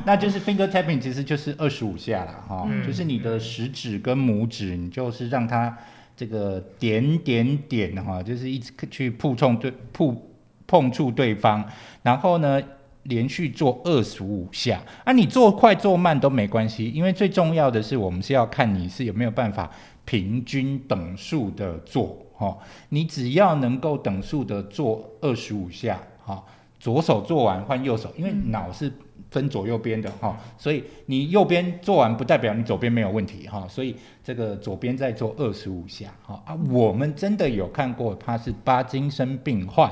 [0.05, 2.87] 那就是 finger tapping，其实就是二十五下啦，哈、嗯。
[2.87, 5.77] 就是你的食指跟拇指，你就是让它
[6.17, 10.19] 这个点点点哈，就是一直去碰触对碰
[10.65, 11.63] 碰触对方，
[12.01, 12.59] 然后呢，
[13.03, 19.71] 连续做二十五下，啊，你做快做慢都没关系，因为最重要的是我们是要看你是有没有办法
[20.03, 22.57] 平均等数的做，哈，
[22.89, 26.43] 你只要能够等数的做二十五下，哈，
[26.79, 28.91] 左手做完换右手，因为脑是
[29.31, 39.91] 分左右边的哈，所以你右边做完不代表你左边没有问题哈，所以这个左边再做二十五下，哈啊，我们真的有看过他是巴金森病患，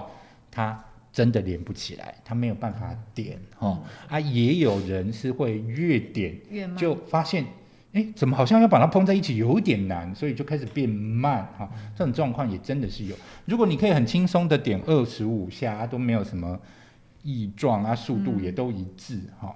[0.49, 0.83] 他。
[1.15, 7.45] 真的连不起来，他没有办法点哈啊，也有人是会越点越慢就发现，
[7.93, 11.71] 哎，怎么好像要把它碰在一起有点难，所以就开始变慢哈。
[11.97, 13.15] 这种状况也真的是有。
[13.45, 16.59] 如果你可以很轻松的点二十五下，都没有什么
[17.25, 19.53] 异状啊，速度也都一致哈。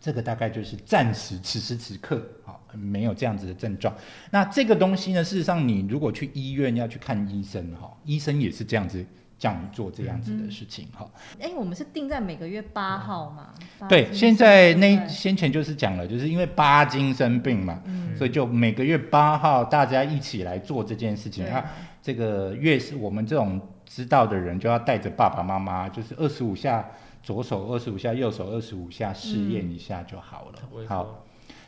[0.00, 3.94] 这个大概就是暂时此时此刻哈没有这样子的症状。
[4.30, 9.04] 那这个东西呢，事实上你如果去医院要去看医生哈，医生也是这样子。
[9.38, 13.54] 叫你做这样子的事情哈，哎，我们是定在每个月八号嘛？
[13.88, 17.80] 对，现在那先前就是讲了，就是因为巴金生病嘛，
[18.16, 21.64] 所以就每个月八号大家一起来做这件事情啊。
[22.02, 26.88] 这个月是我们这种知道的人就要带着爸爸妈妈，就是二十五下
[27.22, 30.86] 左手，二十五下右手，二十五下试验一下就好了。
[30.86, 31.24] 好。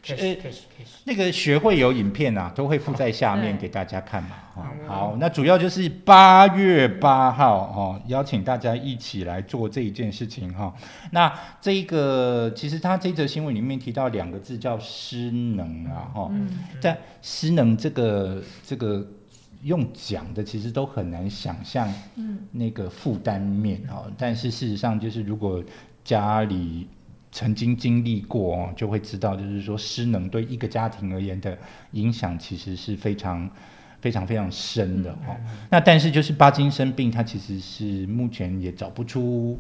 [0.08, 0.34] 呃，
[1.04, 4.30] 那个学会有影片啊，都会附在下面给大家看嘛。
[4.86, 10.74] 好，那主要就是八月八号哦，邀请大家一起来做这一件事情哈。
[11.12, 11.30] 那
[11.60, 16.30] 这个其实他这则新闻里面提到两个字叫失能啊哈，
[16.80, 19.06] 但失能这个这个
[19.62, 21.92] 用讲的其实都很难想象，
[22.52, 24.04] 那个负担面哈。
[24.16, 25.62] 但是事实上就是如果
[26.04, 26.88] 家里。
[27.32, 31.56] 曾经经历过哦，就会知道，就是说失能对一个家庭而言的
[31.92, 33.48] 影响，其实是非常、
[34.00, 35.36] 非常、非常深的哦。
[35.70, 39.56] 那但是就是巴金生病，他其实是目前也找不出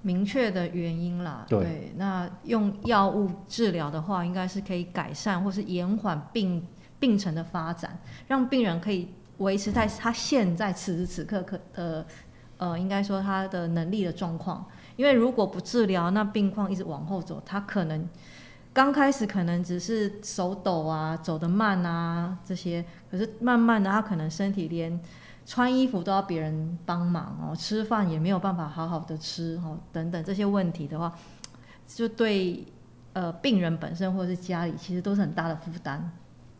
[0.00, 1.44] 明确的原因啦。
[1.50, 6.64] 对，那用药物治疗的话，应该是可以改善或是延缓病
[6.98, 9.08] 病程的发展，让病人可以
[9.42, 12.06] 维持在他现在此时此刻可的
[12.56, 14.64] 呃，应该说他的能力的状况。
[14.96, 18.08] 因为如果不治疗，那病况一直往后走，他可能
[18.72, 25.00] 刚开始可能只是手抖啊，走得慢啊这些，可是慢慢的他可能身体连
[25.44, 31.12] 穿衣服都要别人帮忙哦，吃饭也没有办法好好的吃哦，等等这些问题的话，
[31.88, 32.64] 就对
[33.14, 36.12] 呃病人本身或者是家里其实都是很大的负担。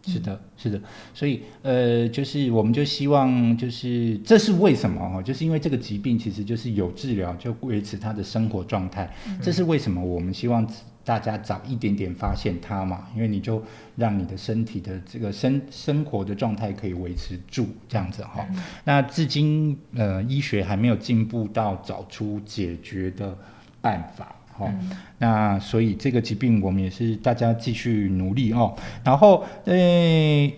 [0.05, 0.81] 是的，是的，
[1.15, 5.23] 所以呃，就是我们就希望，就是这是为什么哈？
[5.23, 9.09] 就是因为这个疾病其实就是有治疗就维持他的生活状态，
[9.41, 10.69] 这是为什么我们希望
[11.05, 13.07] 大家早一点点发现它嘛？
[13.15, 13.63] 因为你就
[13.95, 18.45] 让你的身体的这个生生活的状态可以维持住这样子哈。
[18.85, 23.39] 那至今呃，医学还没有进步到找出解决的
[23.81, 24.35] 办法。
[24.63, 24.71] 好，
[25.19, 28.75] 那所以这个疾病我们也是大家继续努力哦。
[29.05, 30.51] 然后，呃，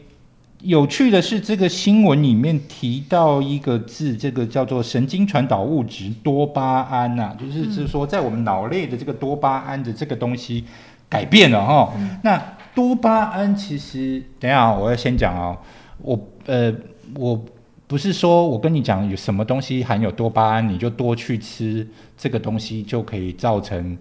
[0.63, 10.65] 有趣的是，这个新闻里面提到一个字，这个叫做神经传导物质多巴胺呐，就是是说在我们脑内的这个多巴胺的这个东西
[11.09, 11.93] 改变了哈。
[12.23, 12.43] 那
[12.75, 15.57] 多巴胺其实，等下我要先讲哦，
[16.03, 16.73] 我呃
[17.17, 17.45] 我。
[17.87, 23.97] 不是说我跟你讲有什么东西含有多巴胺，你就多去吃这个东西就可以造成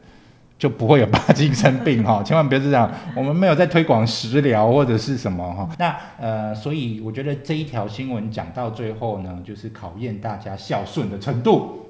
[0.57, 2.89] 就不会有巴金森病哈， 千万别这样。
[3.15, 5.69] 我们没有在推广食疗或者是什么哈。
[5.77, 11.89] 那呃，所以我觉得这一条新闻讲到最后呢，就是考验大家孝顺的程度。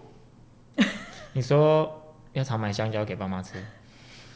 [1.33, 2.01] 你说
[2.33, 3.63] 要常买香蕉给爸妈吃？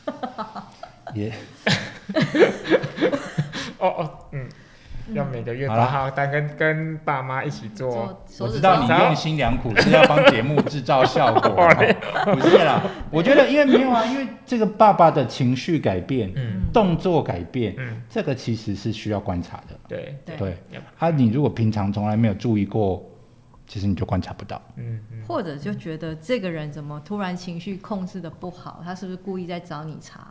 [1.15, 1.33] 也。
[3.79, 4.47] 哦哦，嗯。
[5.13, 8.17] 要每个月八号，但跟跟爸妈一起做。
[8.39, 11.69] 我知道你用心良苦是要帮节目制造效果，
[12.33, 12.81] 不是啦。
[13.09, 19.79] 我觉得因为没有啊，因为这个爸爸的情绪改变，嗯，动作改变，嗯，这个其实是需要观察的。
[19.87, 20.57] 对对，
[20.97, 23.03] 啊，你如果平常从来没有注意过，
[23.65, 24.61] 其实你就观察不到。
[24.75, 25.23] 嗯嗯。
[25.27, 30.27] 或者就觉得这个人怎么突然情绪控制的不好，他是不是故意在找你茬？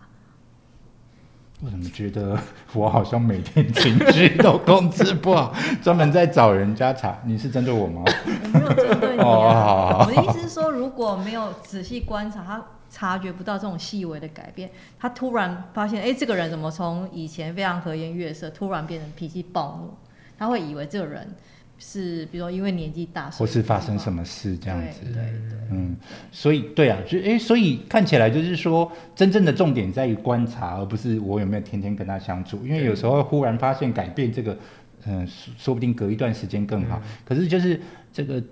[1.65, 2.39] 我怎么觉得
[2.75, 7.19] 我好像每天情绪都控制不好， 专门在找人家查？
[7.25, 8.03] 你是针对我吗？
[8.05, 10.05] 我没有针对你啊。
[10.07, 19.97] 我的意思是说，如果没有仔细观察，他察觉不到这种细微的改变，他突然发现，哎，这个人怎么从以前非常和颜悦色，突然变成脾气暴怒？
[20.39, 21.35] 他会以为这个人。
[21.79, 25.23] 是，比如说因为年纪大，或是发生什么事这样子，对对，
[25.71, 25.97] 嗯，
[26.33, 32.59] 所以对啊，就哎，所以看起来就是说，真正的重点在于观察，而不是我有没有天天跟他相处。
[32.65, 34.59] 因为有时候忽然发现改变这个，
[35.05, 35.27] 嗯，
[35.59, 37.01] 说不定隔一段时间更好。
[37.25, 37.81] 可是就是
[38.13, 38.43] 这个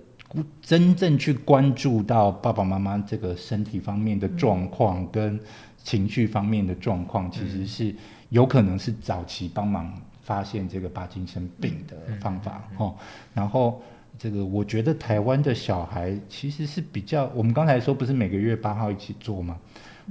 [0.61, 5.39] 真正去关注到爸爸妈妈这个身体方面的状况跟
[5.83, 7.95] 情绪方面的状况，其实是
[8.29, 9.91] 有可能是早期帮忙
[10.25, 12.93] 发现这个帕金森病的方法哦。
[13.33, 13.81] 然后
[14.19, 19.57] 这个我觉得台湾的小孩其实是比较，我们刚才说不是每个月八号一起做吗？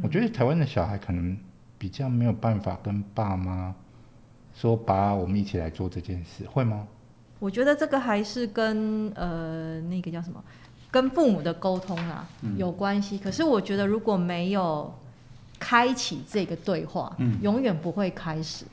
[0.02, 1.36] 我觉得台湾的小孩可能
[1.76, 3.74] 比较没有办法跟爸妈
[4.54, 6.86] 说，爸，我们一起来做这件事，会吗？
[7.40, 10.42] 我觉得这个还是跟呃那个叫什么，
[10.90, 13.18] 跟父母的沟通啊有关系。
[13.18, 14.92] 可是我觉得如果没有
[15.58, 18.64] 开启这个对话，嗯，永远不会开始。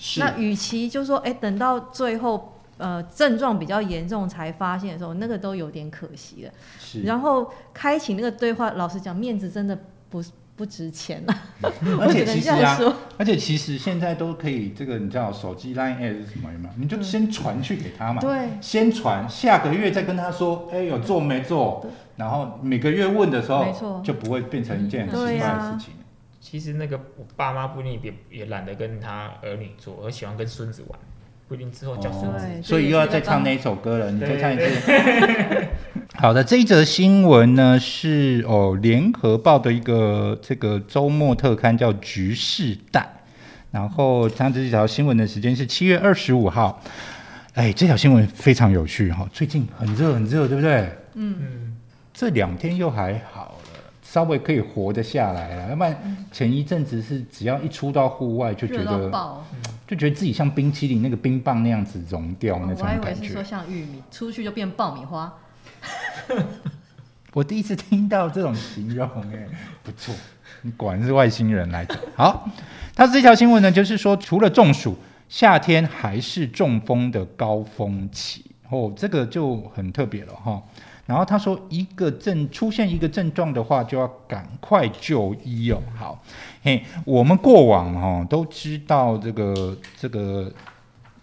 [0.00, 0.18] 是。
[0.18, 6.52] 那与其就说，哎，等到最后呃症状比较严重才发现的时候，那个都有点可惜了。
[6.80, 7.02] 是。
[7.02, 9.78] 然后开启那个对话，老实讲，面子真的
[10.08, 10.20] 不。
[10.56, 11.34] 不值钱了！
[11.98, 12.78] 而且其实啊，
[13.16, 16.74] 而且其实现在都可以，这个你知道手机 Line A 是什么有没有？
[16.76, 18.20] 你就先传去给他嘛。
[18.20, 18.50] 对。
[18.60, 21.86] 先传，下个月再跟他说，哎，有做没做？
[22.16, 25.94] 然后每个月问的时候，没错就不会变成一件很奇怪的事情。
[26.40, 30.98] 其实那个我爸妈不一定也也懒得跟他儿女做，而喜欢跟孙子玩。
[31.46, 34.08] 不一定之后叫孙子，所以又要再唱那一首歌了。
[34.12, 34.92] 你再唱一次。
[36.14, 43.00] 好的，这一则新闻呢是哦，《联合报》的一个这个周末特刊叫《局势带》，
[43.72, 46.80] 然后它这条新闻的时间是七月二十五号。
[47.54, 50.88] 哎，这条新闻非常有趣哈，最近很热很热，对不对？
[51.14, 51.76] 嗯，
[52.14, 53.59] 这两天又还好了，
[54.10, 55.70] 稍微可以活得下来了。
[55.70, 59.10] 要不然前一阵子是只要一出到户外就觉得。
[59.86, 63.00] 就觉得自己像冰淇淋那个冰棒那样子融掉那种感觉。
[63.00, 65.32] 我还以为是说像玉米，出去就变爆米花。
[67.34, 69.48] 我第一次听到这种形容，哎，
[69.82, 70.14] 不错，
[70.62, 71.98] 你果然是外星人来的。
[72.14, 72.48] 好，
[72.94, 74.96] 他这条新闻呢，就是说除了中暑，
[75.28, 78.44] 夏天还是中风的高峰期。
[78.68, 80.62] 哦，这个就很特别了哈。
[81.10, 85.82] 然后他说，一个症出现一个症状的话，就要赶快就医哦。
[85.96, 86.22] 好，
[86.62, 90.52] 嘿，我们过往哈都知道这个这个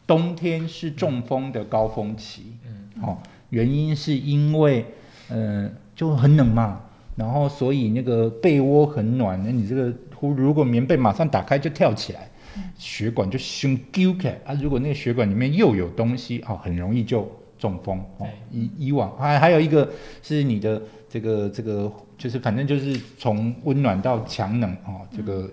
[0.06, 3.18] 冬天是中风的高峰期，嗯，哦，
[3.50, 4.86] 原因是因为
[5.30, 6.82] 呃就很冷嘛，
[7.16, 12.30] 然后所以那个被窝很暖，那你这个如果棉被马上打开就跳起来，
[12.78, 17.26] 血管就胸揪开啊，如果那个血管里面又有东西哦，很容易就。
[17.58, 19.92] 中风哦，以以往还还有一个
[20.22, 25.50] 是你的这个这个，就是反正就是从温暖到强冷哦，这个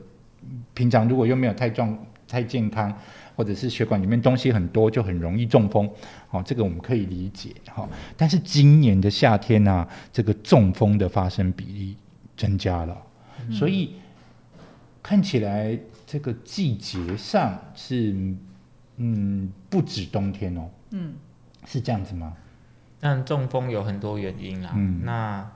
[0.74, 1.96] 平常如果又没有太壮
[2.28, 2.92] 太健康，
[3.36, 5.88] 或者是血管里面东西很多，就很容易中风
[6.30, 7.88] 哦，这个我们可以理解哈。
[8.16, 11.96] 但是今年的夏天呢，这个中风的发生比例
[12.36, 12.96] 增加了，
[13.50, 13.94] 所以
[15.02, 18.14] 看起来这个季节上是
[18.96, 21.14] 嗯不止冬天哦，嗯。
[21.66, 22.34] 是这样子吗？
[23.00, 24.70] 但中风有很多原因啦。
[24.74, 25.50] 嗯，那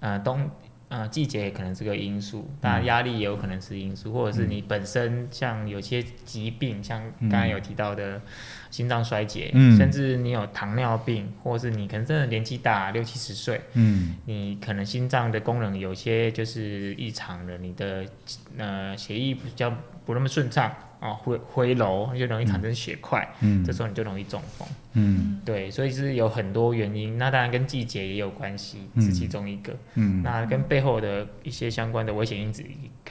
[0.00, 0.50] 呃冬
[0.88, 8.20] 呃季节可能是个因素，当然压力也有可能是因素，或者是你本身像有些疾病，像刚刚有提到的
[8.70, 18.06] 心脏衰竭，甚至你有糖尿病，或者是你可能真的年纪大六七十岁，嗯，你可能心脏的功能有些就是异常了，你的
[18.56, 19.70] 呃血液比较
[20.06, 20.72] 不那么顺畅。
[21.00, 32.64] 啊，回回流就容易产生血块，嗯，这时候你就容易中风，嗯，对，所以是有很多原因，那当然跟季节也有关系，是其中一个，嗯，那跟背后的一些相关的危险因子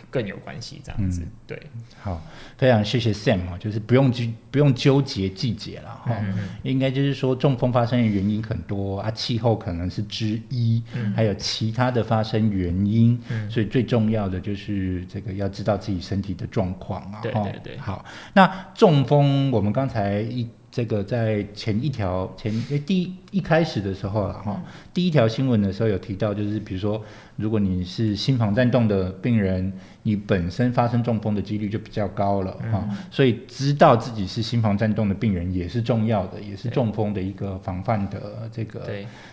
[0.09, 1.61] 更有关系，这样子，对，
[2.01, 2.21] 好，
[2.57, 6.15] 非常谢谢 Sam 哦，就是不用纠不用纠结季节了哈，
[6.63, 10.81] 应该就是说中风发生的原因很多啊，气候可能是之一，
[11.15, 13.19] 还有其他的发生原因，
[13.49, 17.77] 所以最重要的就是这个要知道自己身体的状况啊，对对对。
[17.77, 24.59] 好，那中风，我们刚才一这个在前一条前诶第一一开始的时候了哈，
[24.91, 26.99] 第一条新闻的时候有提到，就是比如说，
[27.35, 29.71] 如果你是心房颤动的病人，
[30.01, 38.81] 你本身发生中风的几率就比较高了哈，所以知道自己是心房颤动的病人也是重要的，也是中风的一个防范的这个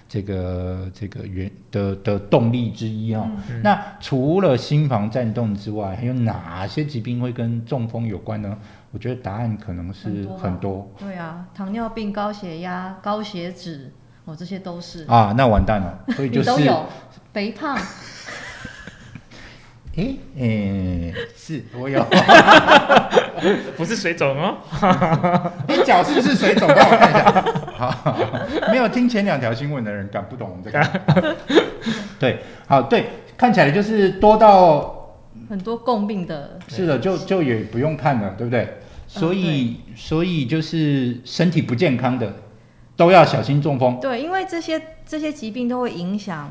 [0.06, 3.30] 这个这个原的的动力之一啊。
[3.62, 8.58] 那除了心房颤动之外，还有哪些疾病会跟中风有关呢？
[8.92, 10.90] 我觉得答案可能是很多。
[10.98, 13.92] 对啊，糖尿病、高血压、高血脂，
[14.24, 15.04] 哦，这些都是。
[15.06, 16.46] 啊，那完蛋了，所以就是。
[16.46, 16.86] 都有，
[17.32, 17.78] 肥胖。
[19.94, 22.04] 诶，诶，是我有。
[23.76, 24.56] 不是水肿哦。
[25.68, 26.66] 你脚是不是水肿？
[26.68, 27.44] 帮我看一下。
[27.74, 28.16] 好，
[28.70, 31.36] 没有听前两条新闻的人，敢不懂我们这个。
[32.18, 34.99] 对，好，对，看起来就是多到。
[35.50, 38.78] 很多共病的，是的，就就也不用看了，对不对？
[39.08, 42.32] 所以，所以就是身体不健康的，
[42.94, 43.98] 都要小心中风。
[44.00, 46.48] 对，因为这些这些疾病都会影响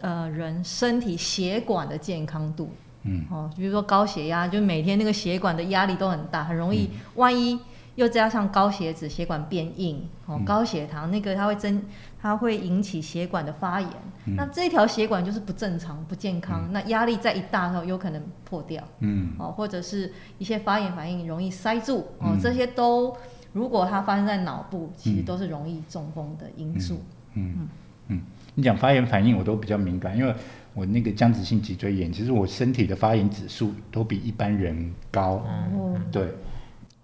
[0.00, 2.72] 呃人身体血管的健康度。
[3.04, 7.56] 嗯，哦，比如说高血压，就每天那个血管的压力都很大，很容易，万一
[7.94, 11.80] 又加上高血脂，血管变硬，哦，高血糖那个它会增，
[12.20, 13.90] 它会引起血管的发炎。
[14.36, 18.82] 那这条血管就是不正常、不健康，那压力再一大的时候，有可能破掉。
[19.00, 23.16] 嗯，哦，或者是一些发炎反应容易塞住，哦，这些都
[23.52, 27.02] 如果它发生在脑部，其实都是容易中风的因素。
[27.34, 27.68] 嗯
[28.08, 28.20] 嗯，
[28.54, 30.34] 你讲发炎反应，我都比较敏感，因为
[30.74, 35.42] 我那个僵直性脊椎炎，其实我身体的发炎指数都比一般人高。
[35.48, 36.28] 嗯，对，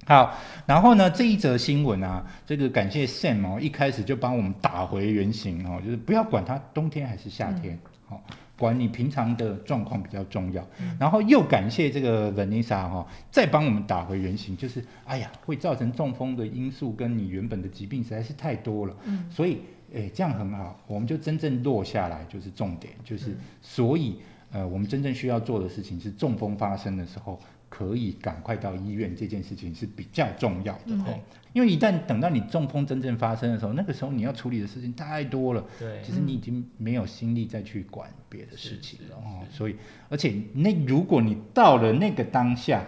[0.07, 7.77] 好，然后呢，这一则新闻啊，这个感谢 Sam 哦，一开始就帮我们打回原形哦，就是不要管它冬天还是夏天，
[8.07, 8.23] 好、
[8.57, 10.65] 管你平常的状况比较重要。
[11.01, 19.59] 然后又感谢这个 Vanessa 哈、再帮我们打回原形，就是哎呀，会造成中风的因素跟你原本的疾病实在是太多了，嗯所以
[19.93, 24.21] 诶这样很好，我们就真正落下来就是重点，就是所以
[24.53, 27.41] 呃我们真正需要做的事情是中风发生的时候。
[27.77, 31.01] 可以赶快到医院，这件事情是比较重要的嗯。
[31.03, 31.21] 哦。
[31.53, 36.01] 因为一旦等到你中风真正发生的时候，那个时候你要处理的事情太多了，对。
[36.03, 39.45] 其实你已经没有心力再去管别的事情了哦。
[39.51, 39.77] 所以，
[40.09, 42.83] 而且那如果你到了那个当下，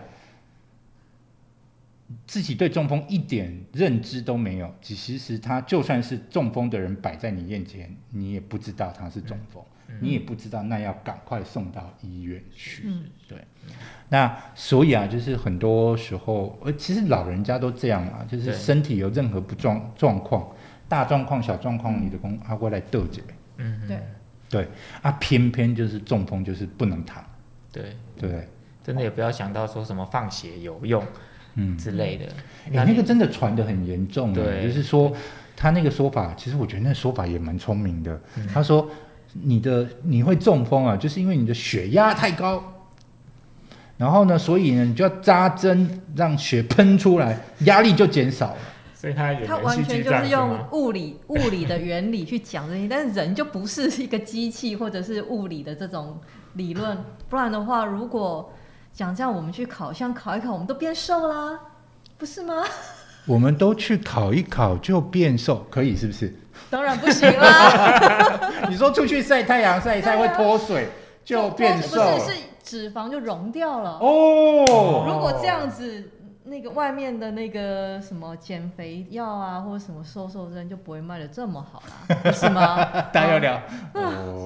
[2.27, 9.63] 自己对中风一点认知都没有，其实他就算是中风的人摆在你面前，你也不知道他是中风，
[10.01, 12.83] 你也不知道那要赶快送到医院去。
[12.87, 13.39] 嗯对，
[14.09, 20.49] 那所以啊，就是很多时候，呃，其实老人家都这样嘛，就是身体有任何不状状况，
[20.89, 23.23] 大状况、小状况，你的工他会来斗解。
[23.59, 24.01] 嗯，对，
[24.49, 24.69] 对
[25.03, 27.25] 啊，偏偏就是中风就是不能躺，
[27.73, 28.49] 对，对？
[28.83, 31.05] 真的也不要想到说什么放血有用
[31.57, 32.25] 嗯，之类的。
[32.73, 35.13] 哎、那个真的传的很严重啊，对就是说
[35.55, 38.19] 他那个说法，其实我觉得那说法也蛮聪明的。
[38.37, 38.89] 嗯他说
[39.43, 42.63] 你的你会中风啊，就是因为你的血压太高，
[43.97, 48.59] 然后呢，所以呢，你就要扎针让血喷出来，压力就减少了。
[48.95, 50.59] 所以他演它完全就是用？
[50.73, 56.19] 物理物理的原理去讲这些，但是人就不是一个机器或者是物理的这种
[56.55, 58.53] 理论，不然的话，如果
[58.93, 61.61] 讲这样，我们去烤箱烤一烤，我们都变瘦啦，
[62.17, 62.65] 不是吗？
[63.25, 66.35] 我们都去烤一烤就变瘦，可以是不是？
[66.71, 68.39] 当然不行啦，
[68.69, 70.89] 你说出去晒太阳晒一晒会脱水
[71.25, 73.99] 就变瘦了不是是脂肪就溶掉了。
[74.01, 75.05] 哦。
[75.07, 76.11] 如果这样子，
[76.45, 82.77] 那个外面的那个什么减肥药啊，或者什么瘦瘦针就不会卖的这么好啦，不是吗？
[83.13, 83.61] 大家要聊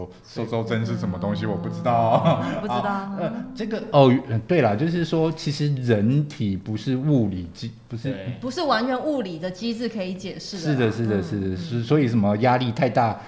[0.04, 1.46] 哦，瘦瘦针是什么东西？
[1.46, 2.40] 我不知道。
[2.42, 8.14] 嗯不知道啊呃，这个哦，呃对了，就是说，其实人体不是物理机，不是。
[8.40, 10.62] 不是完全物理的机制可以解释的。
[10.62, 13.18] 是的，是的，嗯是的，是，所以什么压力太大，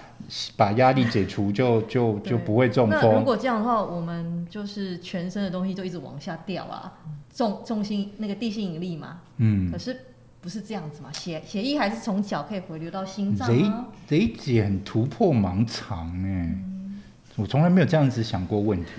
[0.57, 3.25] 把压力解除就就就不会中那如。
[3.25, 6.93] 果这样的话，我们就是全身的东西就一直往下掉啊，
[7.35, 9.19] 重重心那个地心引力嘛。
[9.39, 9.97] 嗯可，是
[10.45, 11.11] 不是这样子嘛？
[11.11, 13.87] 血血液还是从脚可以回流到心脏雷啊。
[14.11, 16.55] 雷姐很突破盲肠哎，
[17.37, 18.91] 我从来没有这样子想过问题。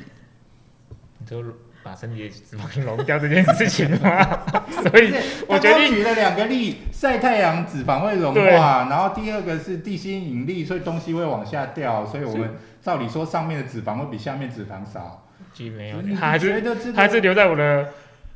[1.19, 1.43] 你就
[1.83, 4.25] 把身体的脂肪融掉这件事情吗？
[4.89, 5.13] 所以
[5.47, 15.21] 我决定他刚举了两个例，晒太阳脂肪会融化，然后第二个是地心引力，所以东西会往下掉，所以我们照理说上面的脂肪会比下面脂肪少。
[15.53, 17.89] 既没有还是还是留在我的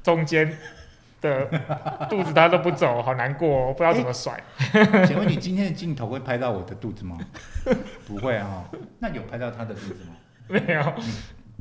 [0.04, 0.56] 中间
[1.22, 1.46] 的
[2.10, 4.42] 肚子，他都不走，好难过、哦，不知道怎么甩。
[5.06, 7.18] 请问你今天的镜头会拍到我的肚子吗？
[8.08, 8.64] 不会啊、
[9.00, 10.16] 那有拍到他的肚子吗？
[10.48, 10.82] 没有，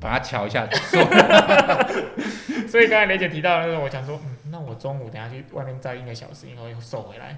[0.00, 0.66] 把它瞧一下，
[2.68, 7.36] 所以刚才雷姐提到的时候，我想说，嗯，那我中午等下去外面再一个小时，以后又瘦回来，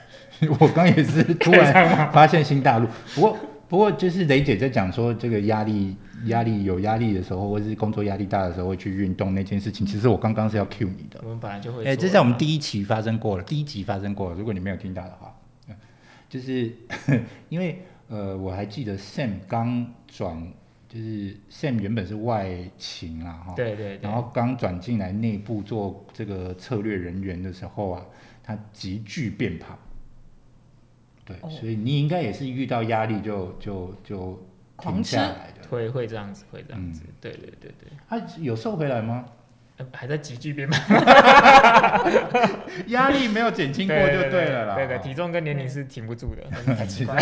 [0.60, 2.10] 我刚也是突然？
[2.12, 2.86] 发现新大陆。
[3.14, 3.38] 不过
[3.74, 5.96] 不过就是雷姐在讲说这个压力
[6.26, 11.18] 压力有压力的时候，或者是工作压力大的时候会去运动那件事情，其实我刚刚是要 cue 你的。
[11.24, 14.36] 我们本来就会哎、做这在我们第一期发生过了，第一集发生过了。
[14.36, 15.34] 如果你没有听到的话，
[15.68, 15.74] 嗯
[16.28, 16.70] 就是
[17.50, 20.40] 因为呃，我还记得 Sam 刚转，
[20.88, 28.06] 就是 Sam 原本是外勤啦，哈，对对对，然后刚转进来内部做这个策略人员的时候啊，
[28.40, 29.76] 他急剧变胖。
[31.24, 31.48] 对，哦。
[31.50, 34.16] 所以你应该也是遇到压力就就就
[34.78, 35.16] 停狂吃？
[35.16, 35.68] 下来的。
[35.68, 37.12] 会会这样子，会这样子，嗯。
[37.20, 39.24] 对对对对，他有瘦回来吗？
[39.76, 40.78] 呃还在急剧变胖，
[42.86, 44.76] 压力没有减轻过就对了啦。
[44.76, 46.44] 对对，哦体重跟年龄是停不住的，
[46.76, 47.16] 很奇怪。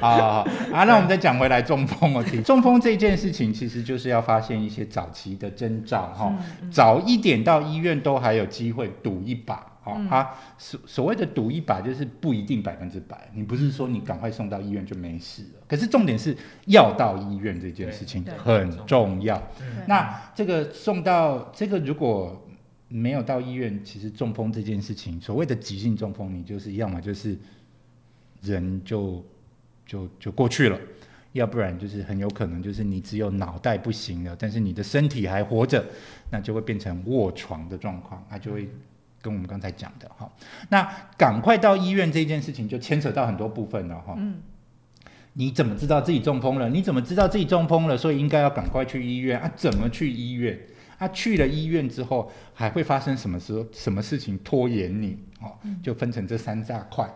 [0.00, 0.40] 好好好。
[0.72, 6.32] 啊，那我们再讲回来中风哦， 题中风这件事情其实就是要发现一些早期的征兆哈，
[6.62, 6.70] 嗯。
[6.70, 15.60] 早一点到医院都还有机会赌一把好，啊，所所谓的赌一把就是不一定百分之百，你不是说你赶快送到医院就没事了。
[15.68, 19.40] 可是重点是要到医院这件事情很重要。
[19.86, 22.44] 那这个送到这个如果
[22.88, 27.38] 没有到医院，其实中风这件事情，所谓的急性中风，你就是要么就是
[28.42, 29.24] 人就
[29.86, 30.76] 就就过去了。
[31.32, 35.84] 要不然就是很有可能就是你只有脑袋不行了，但是你的身体还活着，
[36.30, 38.70] 那就会变成卧床的状况，那就会
[39.26, 40.30] 跟我们刚才讲的哈。
[40.68, 44.14] 那赶快到医院这件事情就牵扯到很多部分了哈。
[44.16, 44.40] 嗯。
[45.32, 46.70] 你怎么知道自己中风了？
[46.70, 47.98] 你怎么知道自己中风了？
[47.98, 49.50] 所以应该要赶快去医院啊？
[49.56, 50.58] 怎么去医院？
[50.98, 55.18] 啊，去了医院之后还会发生什么时候什么事情拖延你？
[55.40, 55.52] 哦，
[55.82, 57.06] 就分成这三大块。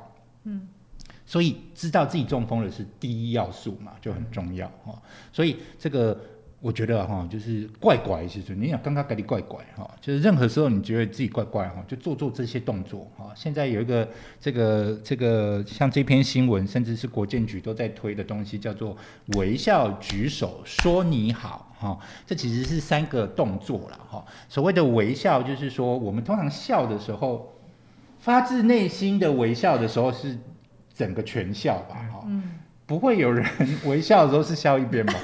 [0.44, 0.68] 嗯。
[1.24, 5.00] 所以知道自己中风了是第一要素嘛，就很重要哈。
[5.32, 6.20] 所以这个
[6.60, 13.32] 我觉得哈，就是怪怪其实你想刚刚给你怪怪哈，就是任何时候你觉得自己怪怪哈，就做做这些动作哈。
[13.34, 14.08] 现在有一个
[14.38, 18.96] 这个这个像这篇新闻，甚至是国建局都在推的东西，叫做
[19.36, 21.98] 微笑举手说你好哈。
[22.26, 24.24] 这其实是三个动作了哈。
[24.48, 27.52] 所谓的微笑，就是说我们通常笑的时候，
[28.18, 30.38] 发自内心的微笑的时候是。
[30.92, 32.26] 整个全笑吧，哈，
[32.84, 33.42] 不会有人
[33.86, 35.14] 微笑的时候是笑一边吧？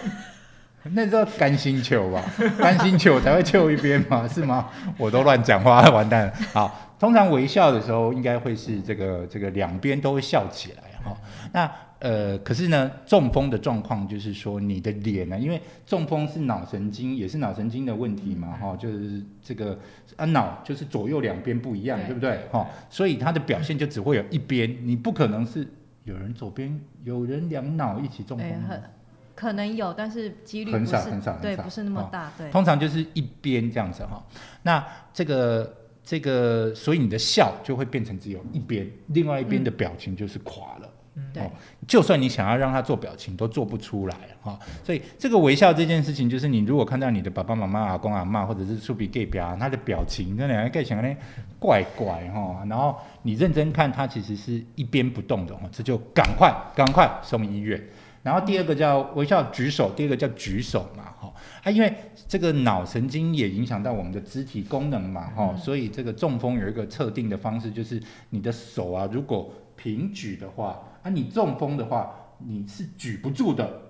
[0.93, 2.22] 那叫甘心球吧，
[2.59, 4.68] 甘心球才会笑一边嘛，是吗？
[4.99, 6.32] 我都乱讲话，完蛋了。
[6.53, 11.16] 好，通常微笑的时候应该会是这个这个两边都会笑起来，哈。
[11.53, 19.78] 那呃，可是呢，中风的状况就是说你的脸呢，因为中风是脑神经，也是脑神经的问题嘛，哈，就是这个
[20.16, 22.39] 啊脑就是左右两边不一样，对不对？
[22.53, 25.66] 哈，所以它的表现就只会有一边，你不可能是
[26.05, 28.47] 有人左边有人两脑一起中风，
[29.37, 32.51] 可能有，但是几率很少很少，对，不是那么大，对。
[32.51, 34.20] 通常就是一边这样子哈，
[34.62, 40.91] 那这个这个，所以你的笑就会变成只有一边，另外一边的表情就是垮了。
[41.32, 41.43] 对，
[41.89, 44.59] 就算你想要让他做表情，都做不出来哈。
[44.84, 51.16] 所以这个微笑这件事情，就是你如果看到你的爸爸妈妈、阿公阿妈，或者是出比 gay 表，他的表情那两个盖起来呢，
[51.59, 52.62] 怪怪哈。
[52.68, 57.82] 然后你认真看，他其实是一边不动的哈，这就赶快赶快送医院。
[58.27, 61.33] 然后第二个叫微笑举手，第二个叫举手嘛哈。
[61.62, 61.95] 啊，因为
[62.27, 70.83] 这个脑神经也影响到我们的肢体功能嘛哈，所以这个中风有一个特定的方式，就是你的手啊，如果平举的话。
[71.05, 73.81] 啊，你中风的话，你是举不住的，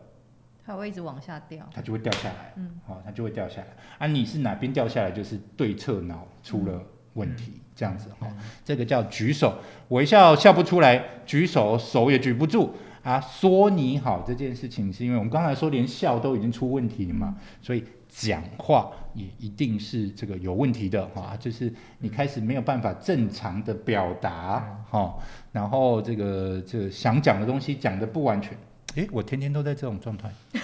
[0.66, 3.68] 它会一直往下掉，它就会掉下来，嗯，好，它就会掉下来。
[3.96, 6.78] 啊，你是哪边掉下来，就是对侧脑出了
[7.14, 8.28] 问题，这样子哈，
[8.66, 9.56] 这个叫举手
[9.88, 12.74] 微笑笑不出来，举手手也举不住
[13.06, 13.20] 啊。
[13.20, 17.82] 说你好这件事情，是因为我们刚才说连笑都已经出问题了嘛，所以。
[18.08, 25.18] 讲话也一定是这个有问题的哈，就是你开始没有办法正常的表达哈，
[25.52, 28.56] 然后这个这个想讲的东西讲的不完全，
[28.94, 30.30] 诶，我天天都在这种状态，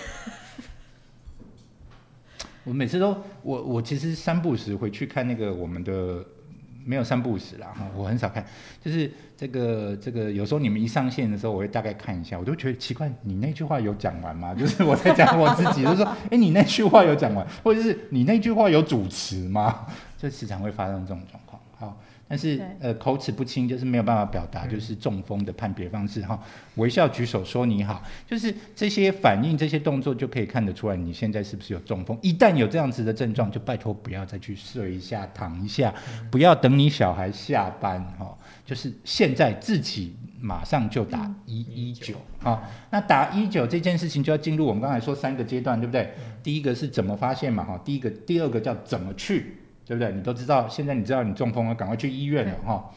[2.65, 6.25] 我每次都我我其实三不时回去看那个我们的。
[6.85, 8.45] 没有三不五时啦，哈，我很少看，
[8.83, 14.55] 就是这个这个，有时候你们一上线的时候，我会大概看一下，我都觉得奇怪，你那句话有讲完吗？
[14.59, 19.87] 就是我在讲我自己，就说，哎，你那句话有讲完，或者是你那句话有主持吗？
[20.19, 21.99] 就时常会发生这种状况，好。
[22.33, 26.43] 但是呃口齿不清就是没有办法表达，就是中风的判别方式哈。
[26.77, 32.19] 微笑举手说你好，就是这些反应、这些动作就可以看得出来你现在是不是有中风。
[32.23, 35.93] 一旦有这样子的症状，就拜托不要再去睡一下、躺一下，
[36.31, 42.63] 不要等你小孩下班哈，就是现在自己马上就打一一九哈。
[42.89, 46.11] 那打一九这件事情就要进入我们刚才说三个阶段，对不对？
[46.43, 49.59] 第一个是怎么发现嘛哈，第一个、第二个叫怎么去。
[49.93, 50.11] 对不对？
[50.17, 52.91] 你都知道，现在你知道你中风了，赶快去医院了哈。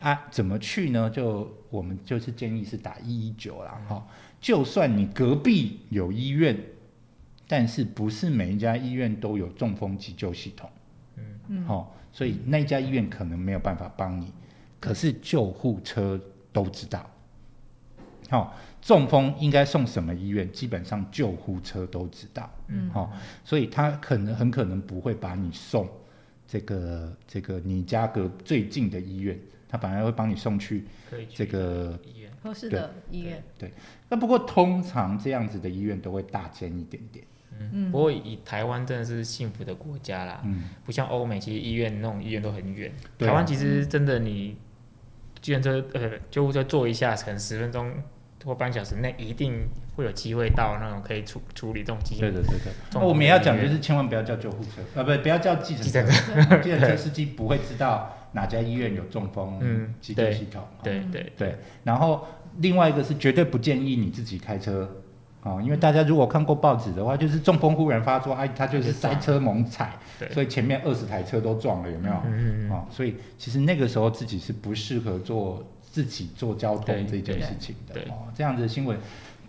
[0.00, 1.08] 啊，怎么去呢？
[1.08, 4.04] 就我们就是建议是打一一九啦哈。
[4.40, 6.58] 就算你隔壁有医院，
[7.46, 10.68] 但是不是每一家医院都有中风急救系统。
[11.16, 11.64] 嗯嗯。
[11.66, 14.32] 好，所以那家医院可能没有办法帮你，
[14.80, 16.20] 可是救护车
[16.52, 17.08] 都知道。
[18.28, 20.50] 好，中风应该送什么医院？
[20.50, 22.50] 基本上救护车都知道。
[22.66, 22.90] 嗯。
[22.90, 23.12] 好，
[23.44, 25.88] 所以他可能很可能不会把你送。
[26.50, 29.38] 这个这个你家隔最近的医院，
[29.68, 30.84] 他反而会帮你送去
[31.32, 33.40] 这个医院合适的医院。
[33.56, 33.70] 对，
[34.08, 37.24] 那不过通常这样子的医院都会大间一点点。
[37.72, 40.40] 嗯，不过以台湾真的是幸福的国家啦。
[40.44, 42.92] 嗯，不像欧美，其实医院那种医院都很远。
[43.16, 44.56] 台湾其实真的你，
[45.40, 47.92] 救护车呃救护车坐一下，可能十分钟
[48.44, 52.72] 或半小时内一定会有机会到那种可以处处理这种急对对对对。
[52.92, 60.62] 那我们也要讲，就是千万不要叫救护车，呃，不，不要叫计程计程车，计程车司机不会知道哪家医院有中风嗯急救系统。
[60.82, 62.26] 对对对，然后
[62.58, 64.88] 另外一个是绝对不建议你自己开车。
[65.42, 69.98] 哦，因为大家如果看过报纸的话，就是中风忽然发作，哎，他就是塞车猛踩，
[70.32, 72.14] 所以前面二十台车都撞了，有没有？
[72.26, 78.28] 嗯嗯嗯哦，所以其实那个时候自己是不适合做自己做交通这件事情的哦。
[78.34, 78.96] 这样子的新闻，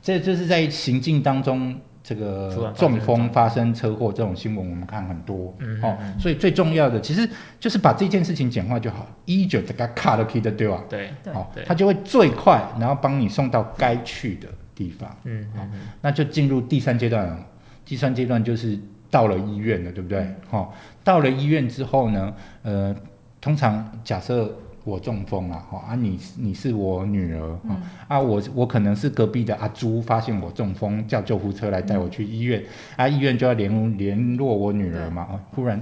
[0.01, 6.19] 这就是在行进当中，这个中风发生车祸这种新闻，我们看很多哦嗯嗯。
[6.19, 7.29] 所以最重要的其实
[7.59, 10.83] 就是把这件事情简化就好，一九这个卡都可以的对吧？
[10.89, 15.15] 对，对好对，他就会最快，然后帮你送到该去的地方。
[15.23, 17.45] 嗯嗯嗯那就进入第三阶段了。
[17.85, 18.79] 第三阶段就是
[19.09, 20.25] 到了医院了，对不对？
[20.49, 20.73] 好、
[21.03, 22.33] 到了医院之后呢，
[22.63, 22.95] 呃，
[23.41, 32.63] 通常假设我中风了，哈、啊你你是我女儿，嗯、啊我我可能是隔壁的阿朱发现我中风，叫救护车来带我去医院，
[32.95, 35.81] 啊医院就要联联络我女儿嘛，啊忽然。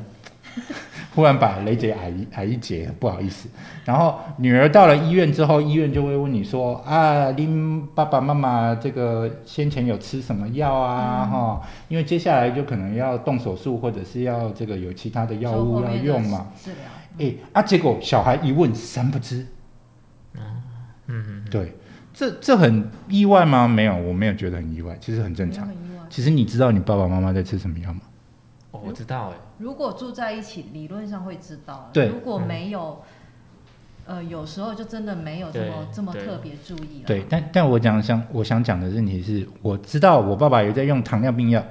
[1.14, 3.48] 忽然把雷姐矮一矮一截，不好意思。
[3.86, 11.26] 然后女儿到了医院之后，医院就会问你说啊，您爸爸妈妈这个先前有吃什么药啊？
[11.26, 16.48] 哈、因为接下来就可能要动手术，或者是要这个有其他的药物要用嘛。
[16.62, 16.80] 治疗，
[17.20, 19.46] 哎、啊，结果小孩一问三不知。
[20.36, 20.64] 嗯
[21.08, 21.74] 嗯对，
[22.14, 23.68] 这这很意外吗？
[23.68, 26.04] 没有，我没有觉得很意外，其实很正常很意外。
[26.10, 28.02] 其实你知道你爸爸妈妈在吃什么药吗？
[28.72, 31.90] 哦，我知道哎，如果住在一起，理论上会知道。
[31.92, 33.02] 对如果没有，
[34.06, 37.08] 呃，有时候就真的没有这么这么特别注意了。
[37.08, 41.64] 对，但但我讲想我想讲的问题是，我知道我爸爸有在用糖尿病药，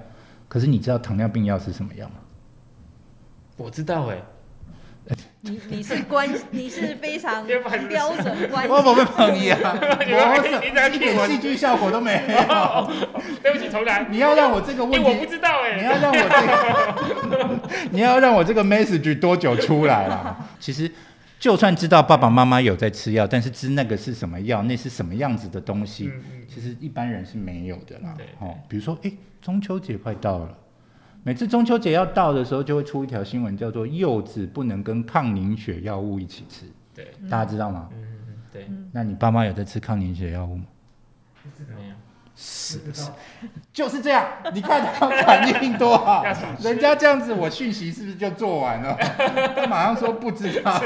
[0.49, 2.15] 可是你知道糖尿病药是什么药吗？
[3.57, 4.21] 我知道哎，
[5.41, 7.47] 你你是关，你是非常
[7.89, 12.19] 标准关我没朋友啊， 你们我一点戏剧效果都没有。
[13.43, 14.07] 对不起，重来。
[14.11, 20.37] 你要让我这个问题，我不，知道哎，你要让我这个，你要让我这个 message 多久出来啦？
[20.61, 20.91] 其实。
[21.41, 26.11] 就算知道爸爸妈妈有在吃药，但是知那个是什么药，那是什么样子的东西，
[26.53, 28.27] 其实一般人是没有的啦对。
[28.41, 30.59] 哦，比如说，哎，中秋节快到了，
[31.29, 36.65] 每次中秋节要到的时候，就会出一条新闻，叫做柚子不能跟抗凝血药物一起吃，
[36.95, 37.87] 对，大家知道吗？
[37.93, 38.03] 嗯
[38.51, 40.65] 对，那你爸妈有在吃抗凝血药物吗？
[41.77, 41.95] 没有，
[42.41, 43.11] 是是，
[43.75, 44.25] 就是这样。
[44.55, 46.25] 你看他反应多好
[46.63, 48.97] 人家这样子，我讯息是不是就做完了？
[49.57, 50.81] 他马上说不知道，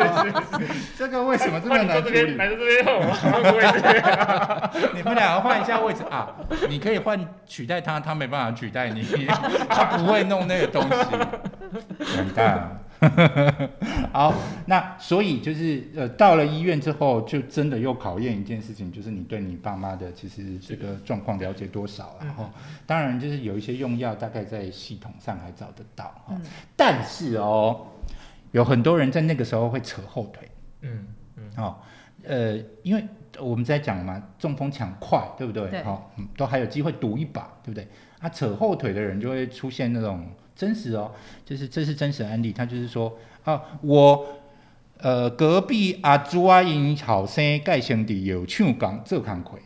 [0.96, 2.14] 这个为什么这么难处理？
[2.14, 4.92] 这边，来到这边，我换个位置。
[4.94, 6.28] 你们两个换一下位置啊！
[6.70, 9.04] 你可以换取代他，他没办法取代你，
[9.68, 10.96] 他不会弄那个东西，
[12.16, 12.78] 完蛋了。
[14.12, 14.34] 好，
[14.66, 22.50] 那所以就是呃，到了医院之后，就真的又考验一件事情，就是你对你爸妈的其实这个状况了解多少然后，
[22.86, 26.40] 当然就是有一些用药大概在系统上还找得到哈，嗯
[26.76, 27.86] 但是哦，
[28.52, 30.48] 有很多人在那个时候会扯后腿。
[30.82, 31.76] 嗯嗯，哦，
[32.24, 33.04] 呃，因为
[33.38, 35.68] 我们在讲嘛，中风抢快，对不对？
[35.70, 37.86] 对好、嗯，都还有机会赌一把，对不对？
[38.20, 40.26] 啊，扯后腿的人就会出现那种
[40.62, 41.10] 真实哦，
[41.44, 44.24] 就是这是真实案例，他就是说啊，我
[44.98, 49.58] 呃隔壁阿朱阿因后生盖兄弟有唱工做工课，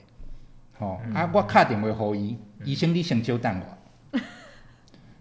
[0.78, 4.18] 哦，啊，我卡电话给伊，医生你先久等我。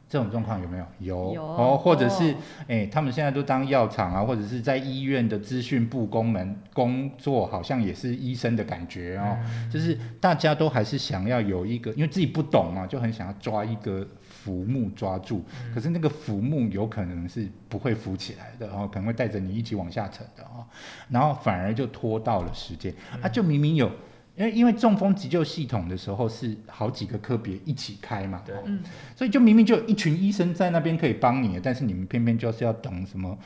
[0.07, 0.85] 这种状况有没有？
[0.99, 2.35] 有有哦，或者是哦
[2.69, 9.35] 哎、他们现在都当药厂啊，或者是在医院的资讯部工门工作，好像也是医生的感觉哦。
[9.69, 14.07] 就是大家都还是想要有一个，因为自己不懂嘛，就很想要抓一个
[14.45, 15.43] 浮木抓住。
[15.73, 20.63] 可是那个浮木有可能是不会浮起来的，然、后可能会带着你一起往下沉的哦。
[21.09, 23.91] 然后反而就拖到了时间，啊，就明明有。
[24.37, 28.83] 因为因为中风急救系统的时候是好几个科别一起开嘛，对哦嗯
[29.15, 33.37] 所以就明明就有一群医生在那边可以帮你，但是你们偏偏就是要等什么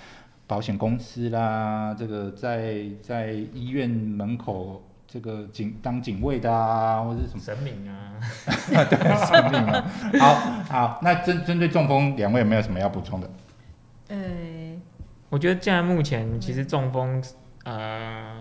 [0.47, 8.13] 保险公司啦，这个在在医院门口这个警当警卫的啊，或者是什么神明啊，
[8.87, 9.91] 对神明啊。
[10.19, 10.35] 好
[10.69, 13.27] 好，那针针对中风，两位有没有什么要补充的？
[14.09, 14.17] 呃，
[15.29, 17.23] 我觉得现在目前其实中风，
[17.63, 18.39] 呃，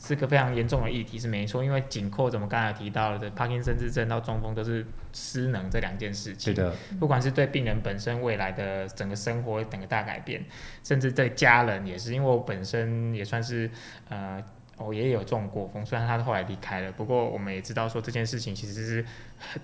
[0.00, 1.62] 是个非常严重的议题，是没错。
[1.62, 6.52] 因为紧扣着我们刚才提到的帕金森氏症到中风，都是失能这两件事情。
[6.52, 10.44] 的，不管是对病人本身未来的整个生活整个大改变，
[10.82, 13.70] 甚至对家人也是，因为我本身也算是
[14.08, 14.42] 呃，
[14.78, 19.04] 我爷爷有中过风，虽然他后来离开了，不过我们也知道说这件事情其实是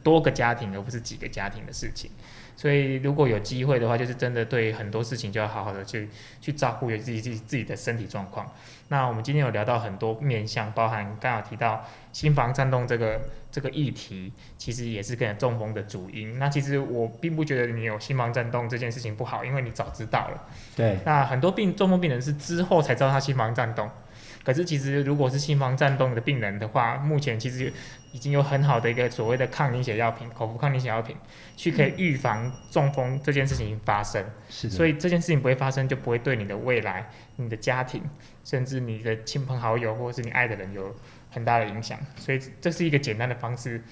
[0.03, 2.11] 多个家庭而不是几个家庭的事情。
[2.57, 6.09] 所以如果有机会的话，就是真的对很多事情就要好好的去
[6.41, 8.49] 去照顾自己自己自己的身体状况。
[8.89, 16.39] 那我们今天有聊到很多面向，包含刚好提到心房颤动这个这个议题，其实也是跟中风的主因。
[16.39, 20.45] 那其实我并不觉得你有心房颤动这件事情不好，因为你早知道了。
[20.77, 20.99] 对。
[21.05, 23.91] 那很多病中风病人是之后才知道他心房颤动，
[24.45, 27.73] 可是其实如果是心房颤动的病人的话，目前其实
[28.13, 31.17] 已经有很好的一个所谓的抗凝血药品，口服抗凝血药品，
[31.57, 34.25] 去可以预防中风这件事情发生。
[34.51, 38.03] 是所以这件事情不会发生，就不会对你的未来、你的家庭。
[38.45, 40.95] 甚至你的亲朋好友或者是你爱的人有
[41.31, 43.83] 很大的影响，所以这是一个简单的方式，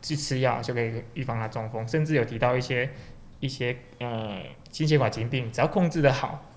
[0.00, 1.88] 去吃药就可以预防他中风。
[1.88, 2.88] 甚至有提到一些
[3.40, 4.40] 一些呃
[4.70, 6.47] 心血管疾病，只要控制的好，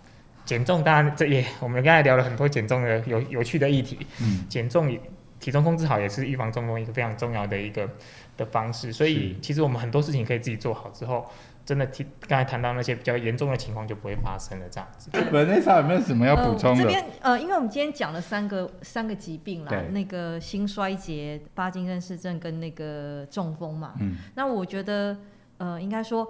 [0.45, 4.97] 减重当然这也我们刚才聊了很多减重的有有趣的议题，嗯，减重
[5.39, 7.89] 体重控制好也是预防中风一个非常重要的一个
[8.37, 8.91] 的方式。
[8.93, 11.25] 所以其实我们很多事情可以自己做好之后。
[11.63, 15.11] 真的提刚才谈到那些比较严重的情况就不会发生了，这样子。
[15.31, 16.83] 文内莎有没有什么要补充的？
[16.83, 23.93] 这边呃，因为我们今天讲了三个三个疾病啦，那个心衰竭、巴金森氏症跟那个中风嘛。
[23.99, 24.17] 嗯。
[24.33, 25.15] 那我觉得
[25.59, 26.27] 呃，应该说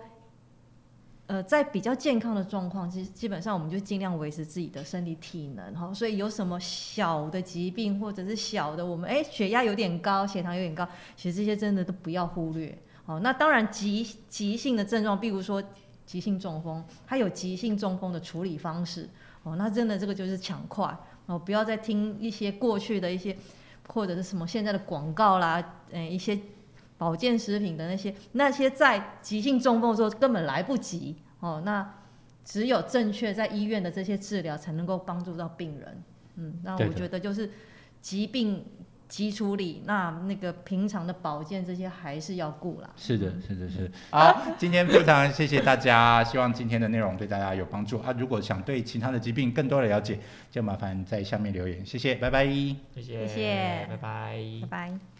[1.32, 5.94] 呃，在比较健康的状况，其实基本上我们就尽量维持自己的身体体能哈。
[5.94, 12.78] 所以有什么小的疾病或者是小的，我们哎血压有点高、血糖有点高，其实这些真的都不要忽略。
[13.06, 15.64] 哦，那当然急急性的症状，比如说
[16.06, 19.08] 急性中风，它有急性中风的处理方式。
[19.44, 20.94] 哦，那真的这个就是抢快
[21.28, 23.34] 哦，不要再听一些过去的一些
[23.88, 26.38] 或者是什么现在的广告啦，嗯，一些
[27.02, 31.64] 保健食品的那些那些在急性中风的时候根本来不及哦。
[31.66, 31.96] 那
[32.46, 36.04] 只有正确在医院的这些治疗才能够帮助到病人。
[36.36, 37.50] 嗯，那我觉得就是
[38.02, 38.64] 疾病。
[39.12, 42.90] 急处理，那那个平常的保健这些还是要顾啦。
[42.96, 43.92] 是的，是的，是。
[44.10, 48.16] 好，今天非常谢谢大家，希望今天的内容对大家有帮助啊！
[48.18, 50.18] 如果想对其他的疾病更多的了解，
[50.50, 52.46] 就麻烦在下面留言，谢谢，拜拜。
[52.46, 55.11] 谢谢，谢谢，拜拜，拜拜。